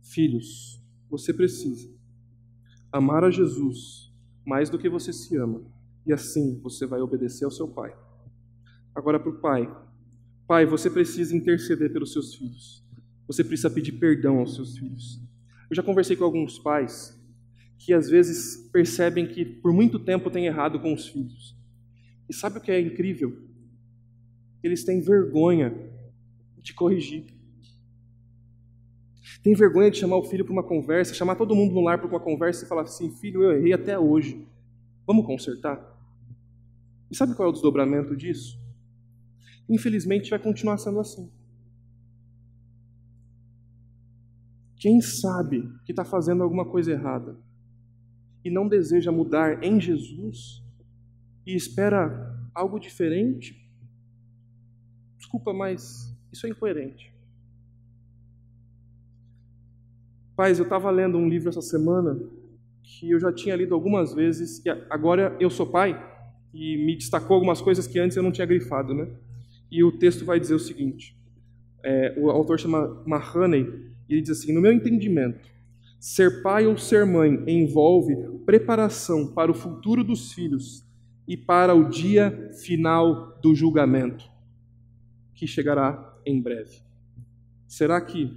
[0.01, 1.89] Filhos, você precisa
[2.91, 4.13] amar a Jesus
[4.45, 5.65] mais do que você se ama,
[6.05, 7.95] e assim você vai obedecer ao seu Pai.
[8.93, 9.69] Agora para o Pai.
[10.47, 12.85] Pai, você precisa interceder pelos seus filhos.
[13.27, 15.19] Você precisa pedir perdão aos seus filhos.
[15.69, 17.19] Eu já conversei com alguns pais
[17.77, 21.55] que às vezes percebem que por muito tempo têm errado com os filhos.
[22.29, 23.37] E sabe o que é incrível?
[24.63, 25.73] Eles têm vergonha
[26.61, 27.35] de corrigir.
[29.43, 32.07] Tem vergonha de chamar o filho para uma conversa, chamar todo mundo no lar para
[32.07, 34.47] uma conversa e falar assim: filho, eu errei até hoje.
[35.05, 35.79] Vamos consertar?
[37.11, 38.59] E sabe qual é o desdobramento disso?
[39.69, 41.31] Infelizmente vai continuar sendo assim.
[44.77, 47.37] Quem sabe que está fazendo alguma coisa errada
[48.43, 50.64] e não deseja mudar em Jesus,
[51.45, 53.69] e espera algo diferente,
[55.17, 57.13] desculpa, mas isso é incoerente.
[60.35, 62.19] Pais, eu estava lendo um livro essa semana
[62.83, 65.95] que eu já tinha lido algumas vezes, que agora eu sou pai,
[66.53, 69.07] e me destacou algumas coisas que antes eu não tinha grifado, né?
[69.71, 71.17] E o texto vai dizer o seguinte:
[71.83, 73.63] é, o autor chama Mahoney,
[74.07, 75.49] e ele diz assim: No meu entendimento,
[75.99, 78.15] ser pai ou ser mãe envolve
[78.45, 80.85] preparação para o futuro dos filhos
[81.27, 84.29] e para o dia final do julgamento,
[85.33, 86.81] que chegará em breve.
[87.67, 88.31] Será que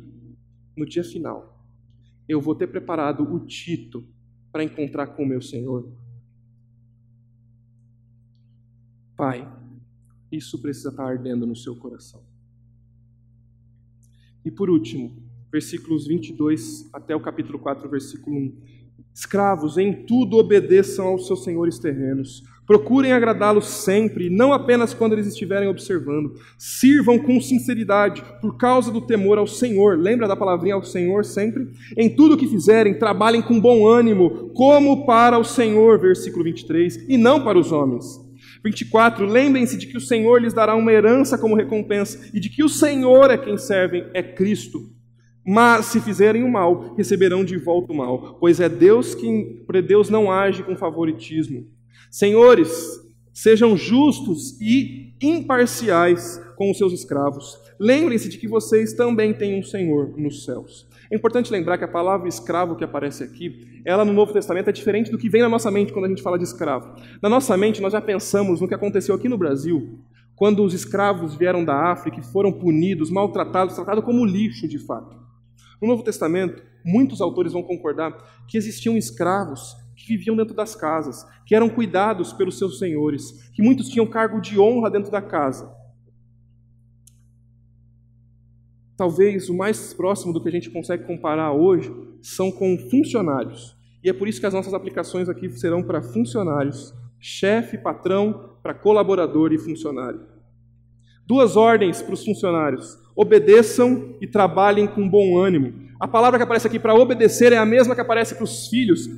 [0.76, 1.62] no dia final
[2.28, 4.06] eu vou ter preparado o Tito
[4.50, 5.90] para encontrar com o meu Senhor?
[9.16, 9.46] Pai,
[10.30, 12.22] isso precisa estar ardendo no seu coração.
[14.44, 18.56] E por último, versículos 22 até o capítulo 4, versículo 1.
[19.12, 25.26] Escravos, em tudo obedeçam aos seus senhores terrenos Procurem agradá-lo sempre, não apenas quando eles
[25.26, 26.34] estiverem observando.
[26.58, 29.98] Sirvam com sinceridade, por causa do temor ao Senhor.
[29.98, 31.66] Lembra da palavrinha ao Senhor sempre?
[31.96, 37.08] Em tudo o que fizerem, trabalhem com bom ânimo, como para o Senhor, versículo 23,
[37.08, 38.20] e não para os homens.
[38.62, 39.24] 24.
[39.24, 42.68] Lembrem-se de que o Senhor lhes dará uma herança como recompensa, e de que o
[42.68, 44.90] Senhor é quem servem, é Cristo.
[45.42, 50.10] Mas se fizerem o mal, receberão de volta o mal, pois é Deus que Deus
[50.10, 51.77] não age com favoritismo.
[52.10, 53.00] Senhores,
[53.32, 57.58] sejam justos e imparciais com os seus escravos.
[57.78, 60.88] Lembrem-se de que vocês também têm um Senhor nos céus.
[61.10, 64.72] É importante lembrar que a palavra escravo que aparece aqui, ela no Novo Testamento é
[64.72, 66.94] diferente do que vem na nossa mente quando a gente fala de escravo.
[67.22, 70.00] Na nossa mente, nós já pensamos no que aconteceu aqui no Brasil,
[70.34, 75.16] quando os escravos vieram da África e foram punidos, maltratados, tratados como lixo de fato.
[75.80, 81.26] No Novo Testamento, muitos autores vão concordar que existiam escravos que viviam dentro das casas,
[81.44, 85.76] que eram cuidados pelos seus senhores, que muitos tinham cargo de honra dentro da casa.
[88.96, 91.92] Talvez o mais próximo do que a gente consegue comparar hoje
[92.22, 93.76] são com funcionários.
[94.02, 98.74] E é por isso que as nossas aplicações aqui serão para funcionários, chefe, patrão, para
[98.74, 100.20] colaborador e funcionário.
[101.26, 105.88] Duas ordens para os funcionários: obedeçam e trabalhem com bom ânimo.
[106.00, 109.08] A palavra que aparece aqui para obedecer é a mesma que aparece para os filhos,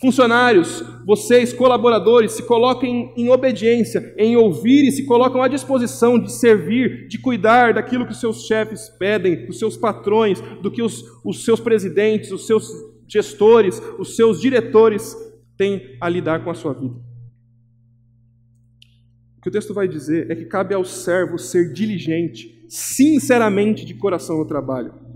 [0.00, 6.32] Funcionários, vocês, colaboradores, se coloquem em obediência, em ouvir e se colocam à disposição de
[6.32, 11.02] servir, de cuidar daquilo que os seus chefes pedem, dos seus patrões, do que os,
[11.24, 12.70] os seus presidentes, os seus
[13.08, 15.16] gestores, os seus diretores
[15.56, 16.94] têm a lidar com a sua vida.
[19.38, 23.94] O que o texto vai dizer é que cabe ao servo ser diligente, sinceramente de
[23.94, 25.07] coração no trabalho.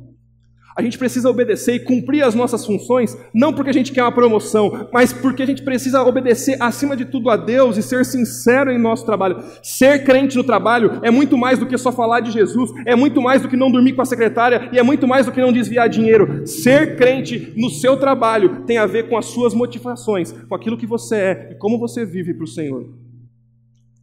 [0.74, 4.12] A gente precisa obedecer e cumprir as nossas funções, não porque a gente quer uma
[4.12, 8.70] promoção, mas porque a gente precisa obedecer acima de tudo a Deus e ser sincero
[8.70, 9.42] em nosso trabalho.
[9.62, 13.20] Ser crente no trabalho é muito mais do que só falar de Jesus, é muito
[13.20, 15.52] mais do que não dormir com a secretária e é muito mais do que não
[15.52, 16.46] desviar dinheiro.
[16.46, 20.86] Ser crente no seu trabalho tem a ver com as suas motivações, com aquilo que
[20.86, 22.82] você é e como você vive para o Senhor.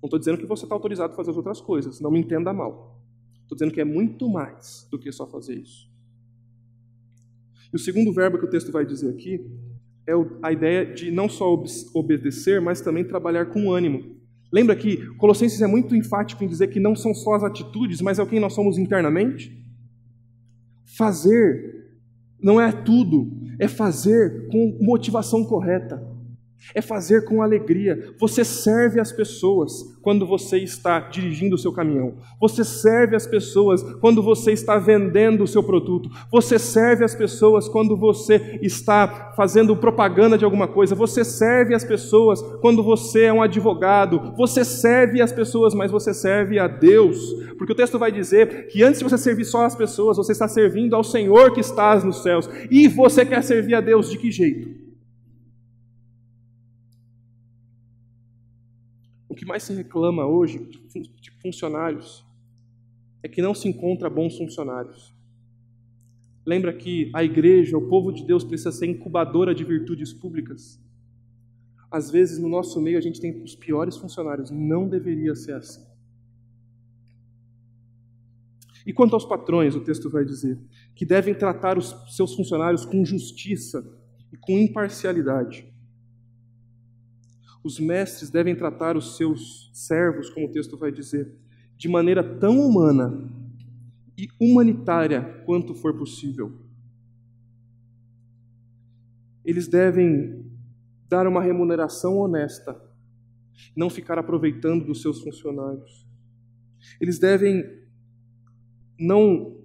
[0.01, 2.53] Não estou dizendo que você está autorizado a fazer as outras coisas, não me entenda
[2.53, 2.95] mal.
[3.41, 5.88] Estou dizendo que é muito mais do que só fazer isso.
[7.71, 9.45] E o segundo verbo que o texto vai dizer aqui
[10.07, 11.53] é a ideia de não só
[11.93, 14.17] obedecer, mas também trabalhar com ânimo.
[14.51, 18.17] Lembra que Colossenses é muito enfático em dizer que não são só as atitudes, mas
[18.17, 19.55] é o quem nós somos internamente?
[20.97, 21.79] Fazer
[22.41, 26.08] não é tudo, é fazer com motivação correta.
[26.73, 28.13] É fazer com alegria.
[28.19, 32.15] Você serve as pessoas quando você está dirigindo o seu caminhão.
[32.39, 36.09] Você serve as pessoas quando você está vendendo o seu produto.
[36.31, 40.95] Você serve as pessoas quando você está fazendo propaganda de alguma coisa.
[40.95, 44.33] Você serve as pessoas quando você é um advogado.
[44.37, 47.19] Você serve as pessoas, mas você serve a Deus.
[47.57, 50.47] Porque o texto vai dizer que antes de você servir só as pessoas, você está
[50.47, 52.49] servindo ao Senhor que estás nos céus.
[52.69, 54.88] E você quer servir a Deus de que jeito?
[59.39, 62.25] Que mais se reclama hoje de funcionários
[63.23, 65.15] é que não se encontra bons funcionários.
[66.45, 70.77] Lembra que a igreja, o povo de Deus, precisa ser incubadora de virtudes públicas?
[71.89, 74.51] Às vezes, no nosso meio, a gente tem os piores funcionários.
[74.51, 75.87] Não deveria ser assim.
[78.85, 80.59] E quanto aos patrões, o texto vai dizer
[80.93, 83.89] que devem tratar os seus funcionários com justiça
[84.33, 85.68] e com imparcialidade.
[87.63, 91.33] Os mestres devem tratar os seus servos, como o texto vai dizer,
[91.77, 93.29] de maneira tão humana
[94.17, 96.53] e humanitária quanto for possível.
[99.43, 100.45] Eles devem
[101.07, 102.79] dar uma remuneração honesta,
[103.75, 106.07] não ficar aproveitando dos seus funcionários.
[106.99, 107.63] Eles devem
[108.99, 109.57] não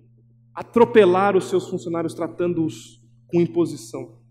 [0.55, 4.24] atropelar os seus funcionários tratando-os com imposição.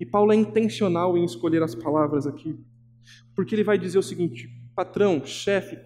[0.00, 2.56] E Paulo é intencional em escolher as palavras aqui,
[3.34, 5.78] porque ele vai dizer o seguinte: patrão, chefe,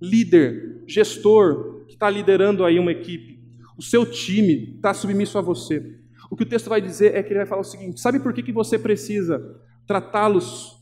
[0.00, 3.42] líder, gestor que está liderando aí uma equipe,
[3.76, 5.98] o seu time está submisso a você.
[6.30, 8.32] O que o texto vai dizer é que ele vai falar o seguinte: sabe por
[8.32, 10.79] que, que você precisa tratá-los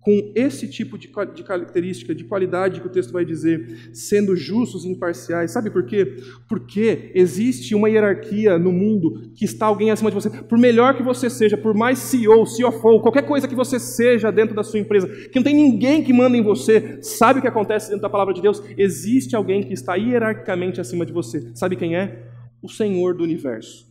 [0.00, 4.84] com esse tipo de, de característica, de qualidade que o texto vai dizer, sendo justos
[4.84, 5.50] e imparciais.
[5.50, 6.16] Sabe por quê?
[6.48, 10.30] Porque existe uma hierarquia no mundo que está alguém acima de você.
[10.30, 14.54] Por melhor que você seja, por mais CEO, CFO, qualquer coisa que você seja dentro
[14.54, 17.88] da sua empresa, que não tem ninguém que manda em você, sabe o que acontece
[17.88, 18.62] dentro da palavra de Deus?
[18.76, 21.50] Existe alguém que está hierarquicamente acima de você.
[21.54, 22.24] Sabe quem é?
[22.62, 23.88] O Senhor do universo.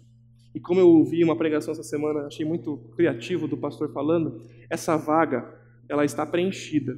[0.56, 4.98] E como eu ouvi uma pregação essa semana, achei muito criativo do pastor falando, essa
[4.98, 5.57] vaga
[5.90, 6.98] ela está preenchida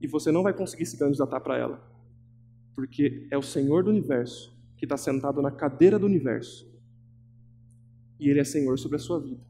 [0.00, 1.82] e você não vai conseguir se candidatar para ela,
[2.74, 6.70] porque é o Senhor do universo que está sentado na cadeira do universo
[8.18, 9.42] e Ele é Senhor sobre a sua vida.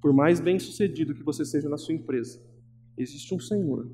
[0.00, 2.40] Por mais bem sucedido que você seja na sua empresa,
[2.96, 3.90] existe um Senhor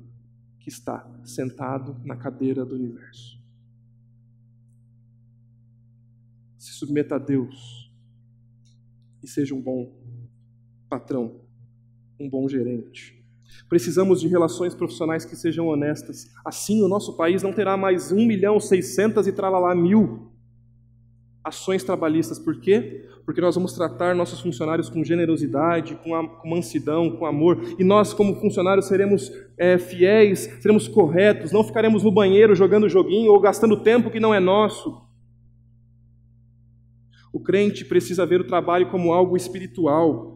[0.59, 3.39] que está sentado na cadeira do universo.
[6.57, 7.91] Se submeta a Deus
[9.21, 9.95] e seja um bom
[10.89, 11.41] patrão,
[12.19, 13.24] um bom gerente.
[13.69, 16.29] Precisamos de relações profissionais que sejam honestas.
[16.45, 20.31] Assim, o nosso país não terá mais 1 milhão 600 e tralalá mil
[21.45, 22.39] ações trabalhistas.
[22.39, 23.05] Por quê?
[23.23, 27.61] Porque nós vamos tratar nossos funcionários com generosidade, com, a, com mansidão, com amor.
[27.77, 33.31] E nós, como funcionários, seremos é, fiéis, seremos corretos, não ficaremos no banheiro jogando joguinho
[33.31, 35.05] ou gastando tempo que não é nosso.
[37.31, 40.34] O crente precisa ver o trabalho como algo espiritual.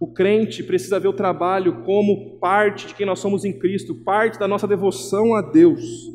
[0.00, 4.38] O crente precisa ver o trabalho como parte de quem nós somos em Cristo, parte
[4.38, 6.10] da nossa devoção a Deus.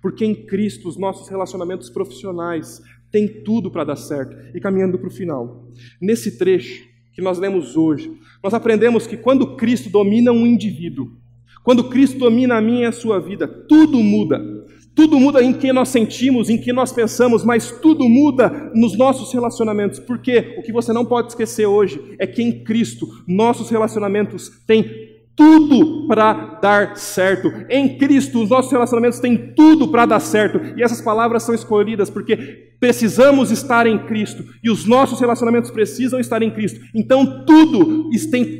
[0.00, 4.36] Porque em Cristo os nossos relacionamentos profissionais tem tudo para dar certo.
[4.54, 5.68] E caminhando para o final.
[6.00, 8.12] Nesse trecho que nós lemos hoje,
[8.42, 11.16] nós aprendemos que quando Cristo domina um indivíduo,
[11.64, 14.53] quando Cristo domina a minha e a sua vida, tudo muda.
[14.94, 19.32] Tudo muda em que nós sentimos, em que nós pensamos, mas tudo muda nos nossos
[19.32, 19.98] relacionamentos.
[19.98, 25.14] Porque o que você não pode esquecer hoje é que em Cristo nossos relacionamentos têm
[25.36, 27.52] tudo para dar certo.
[27.68, 30.60] Em Cristo, os nossos relacionamentos têm tudo para dar certo.
[30.78, 32.36] E essas palavras são escolhidas porque
[32.78, 36.80] precisamos estar em Cristo e os nossos relacionamentos precisam estar em Cristo.
[36.94, 38.10] Então, tudo,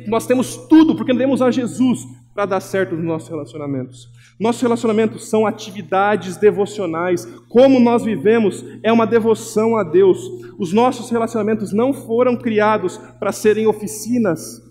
[0.07, 1.99] nós temos tudo porque temos a Jesus
[2.33, 4.09] para dar certo nos nossos relacionamentos.
[4.39, 7.25] Nossos relacionamentos são atividades devocionais.
[7.47, 10.19] Como nós vivemos é uma devoção a Deus.
[10.59, 14.61] Os nossos relacionamentos não foram criados para serem oficinas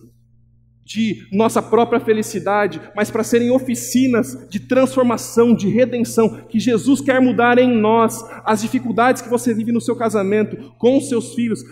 [0.85, 7.21] de nossa própria felicidade, mas para serem oficinas de transformação, de redenção, que Jesus quer
[7.23, 8.23] mudar em nós.
[8.45, 11.65] As dificuldades que você vive no seu casamento, com os seus filhos,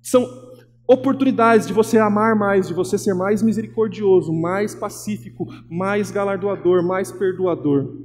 [0.00, 0.45] são
[0.86, 7.10] oportunidades de você amar mais, de você ser mais misericordioso, mais pacífico, mais galardoador, mais
[7.10, 7.96] perdoador.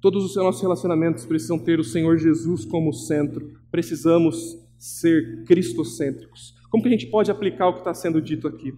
[0.00, 3.58] Todos os nossos relacionamentos precisam ter o Senhor Jesus como centro.
[3.70, 6.54] Precisamos ser cristocêntricos.
[6.70, 8.72] Como que a gente pode aplicar o que está sendo dito aqui?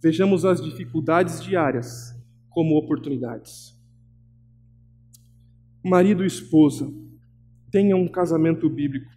[0.00, 2.14] Vejamos as dificuldades diárias
[2.50, 3.76] como oportunidades.
[5.82, 6.92] Marido e esposa,
[7.70, 9.10] tenham um casamento bíblico,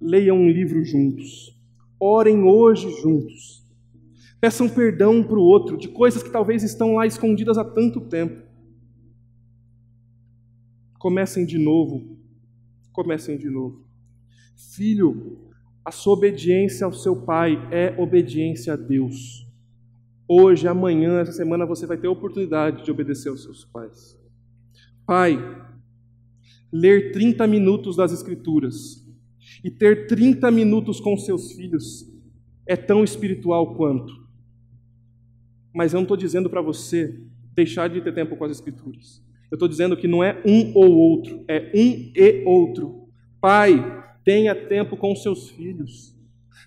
[0.00, 1.56] leiam um livro juntos,
[1.98, 3.62] orem hoje juntos,
[4.40, 8.00] peçam perdão um para o outro de coisas que talvez estão lá escondidas há tanto
[8.00, 8.42] tempo.
[10.98, 12.18] Comecem de novo,
[12.92, 13.84] comecem de novo.
[14.74, 15.50] Filho,
[15.84, 19.46] a sua obediência ao seu pai é obediência a Deus.
[20.28, 24.18] Hoje, amanhã, essa semana você vai ter a oportunidade de obedecer aos seus pais.
[25.04, 25.36] Pai,
[26.72, 29.04] ler 30 minutos das Escrituras
[29.64, 32.08] e ter 30 minutos com seus filhos
[32.66, 34.12] é tão espiritual quanto.
[35.74, 37.20] Mas eu não estou dizendo para você
[37.54, 39.22] deixar de ter tempo com as Escrituras.
[39.50, 43.08] Eu estou dizendo que não é um ou outro, é um e outro.
[43.40, 46.14] Pai, Tenha tempo com seus filhos.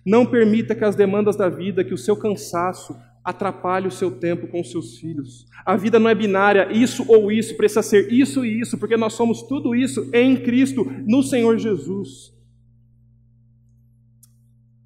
[0.06, 4.48] Não permita que as demandas da vida, que o seu cansaço atrapalhe o seu tempo
[4.48, 5.46] com seus filhos.
[5.66, 9.14] A vida não é binária, isso ou isso, precisa ser isso e isso, porque nós
[9.14, 12.33] somos tudo isso em Cristo, no Senhor Jesus.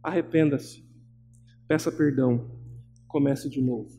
[0.07, 0.85] Arrependa-se,
[1.67, 2.49] peça perdão,
[3.09, 3.91] comece de novo.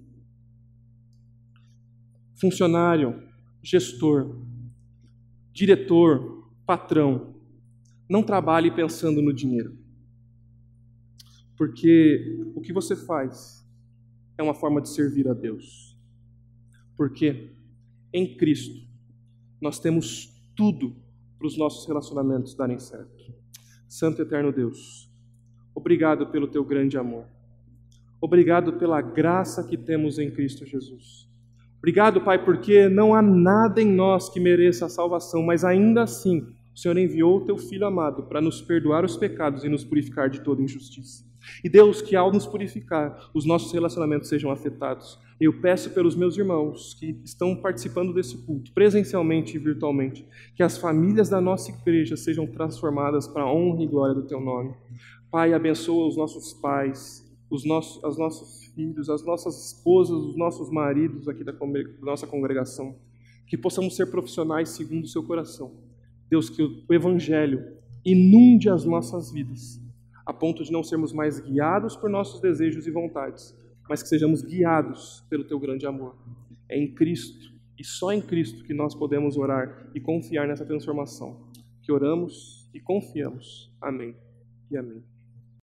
[2.40, 3.28] Funcionário,
[3.62, 4.40] gestor,
[5.52, 7.34] diretor, patrão,
[8.08, 9.78] não trabalhe pensando no dinheiro.
[11.58, 13.62] Porque o que você faz
[14.38, 15.94] é uma forma de servir a Deus.
[16.96, 17.54] Porque
[18.14, 18.88] em Cristo
[19.60, 20.96] nós temos tudo
[21.36, 23.30] para os nossos relacionamentos darem certo.
[23.86, 25.07] Santo Eterno Deus,
[25.78, 27.24] obrigado pelo teu grande amor.
[28.20, 31.28] Obrigado pela graça que temos em Cristo Jesus.
[31.78, 36.44] Obrigado, Pai, porque não há nada em nós que mereça a salvação, mas ainda assim
[36.74, 40.28] o Senhor enviou o teu Filho amado para nos perdoar os pecados e nos purificar
[40.28, 41.24] de toda injustiça.
[41.62, 45.18] E Deus, que ao nos purificar, os nossos relacionamentos sejam afetados.
[45.40, 50.26] Eu peço pelos meus irmãos que estão participando desse culto, presencialmente e virtualmente,
[50.56, 54.40] que as famílias da nossa igreja sejam transformadas para a honra e glória do teu
[54.40, 54.74] nome.
[55.30, 60.70] Pai, abençoa os nossos pais, os nossos, os nossos filhos, as nossas esposas, os nossos
[60.70, 61.54] maridos aqui da,
[62.00, 62.96] nossa congregação.
[63.46, 65.88] Que possamos ser profissionais segundo o seu coração
[66.30, 69.80] Deus, que o Evangelho inunde as nossas vidas,
[70.26, 73.56] a ponto de não sermos mais guiados por nossos desejos e vontades,
[73.88, 76.16] mas que sejamos guiados pelo teu grande amor.
[76.68, 81.48] É em Cristo e só em Cristo que nós podemos orar e confiar nessa transformação.
[81.82, 83.72] Que oramos e confiamos.
[83.80, 84.14] Amém
[84.70, 85.02] e amém.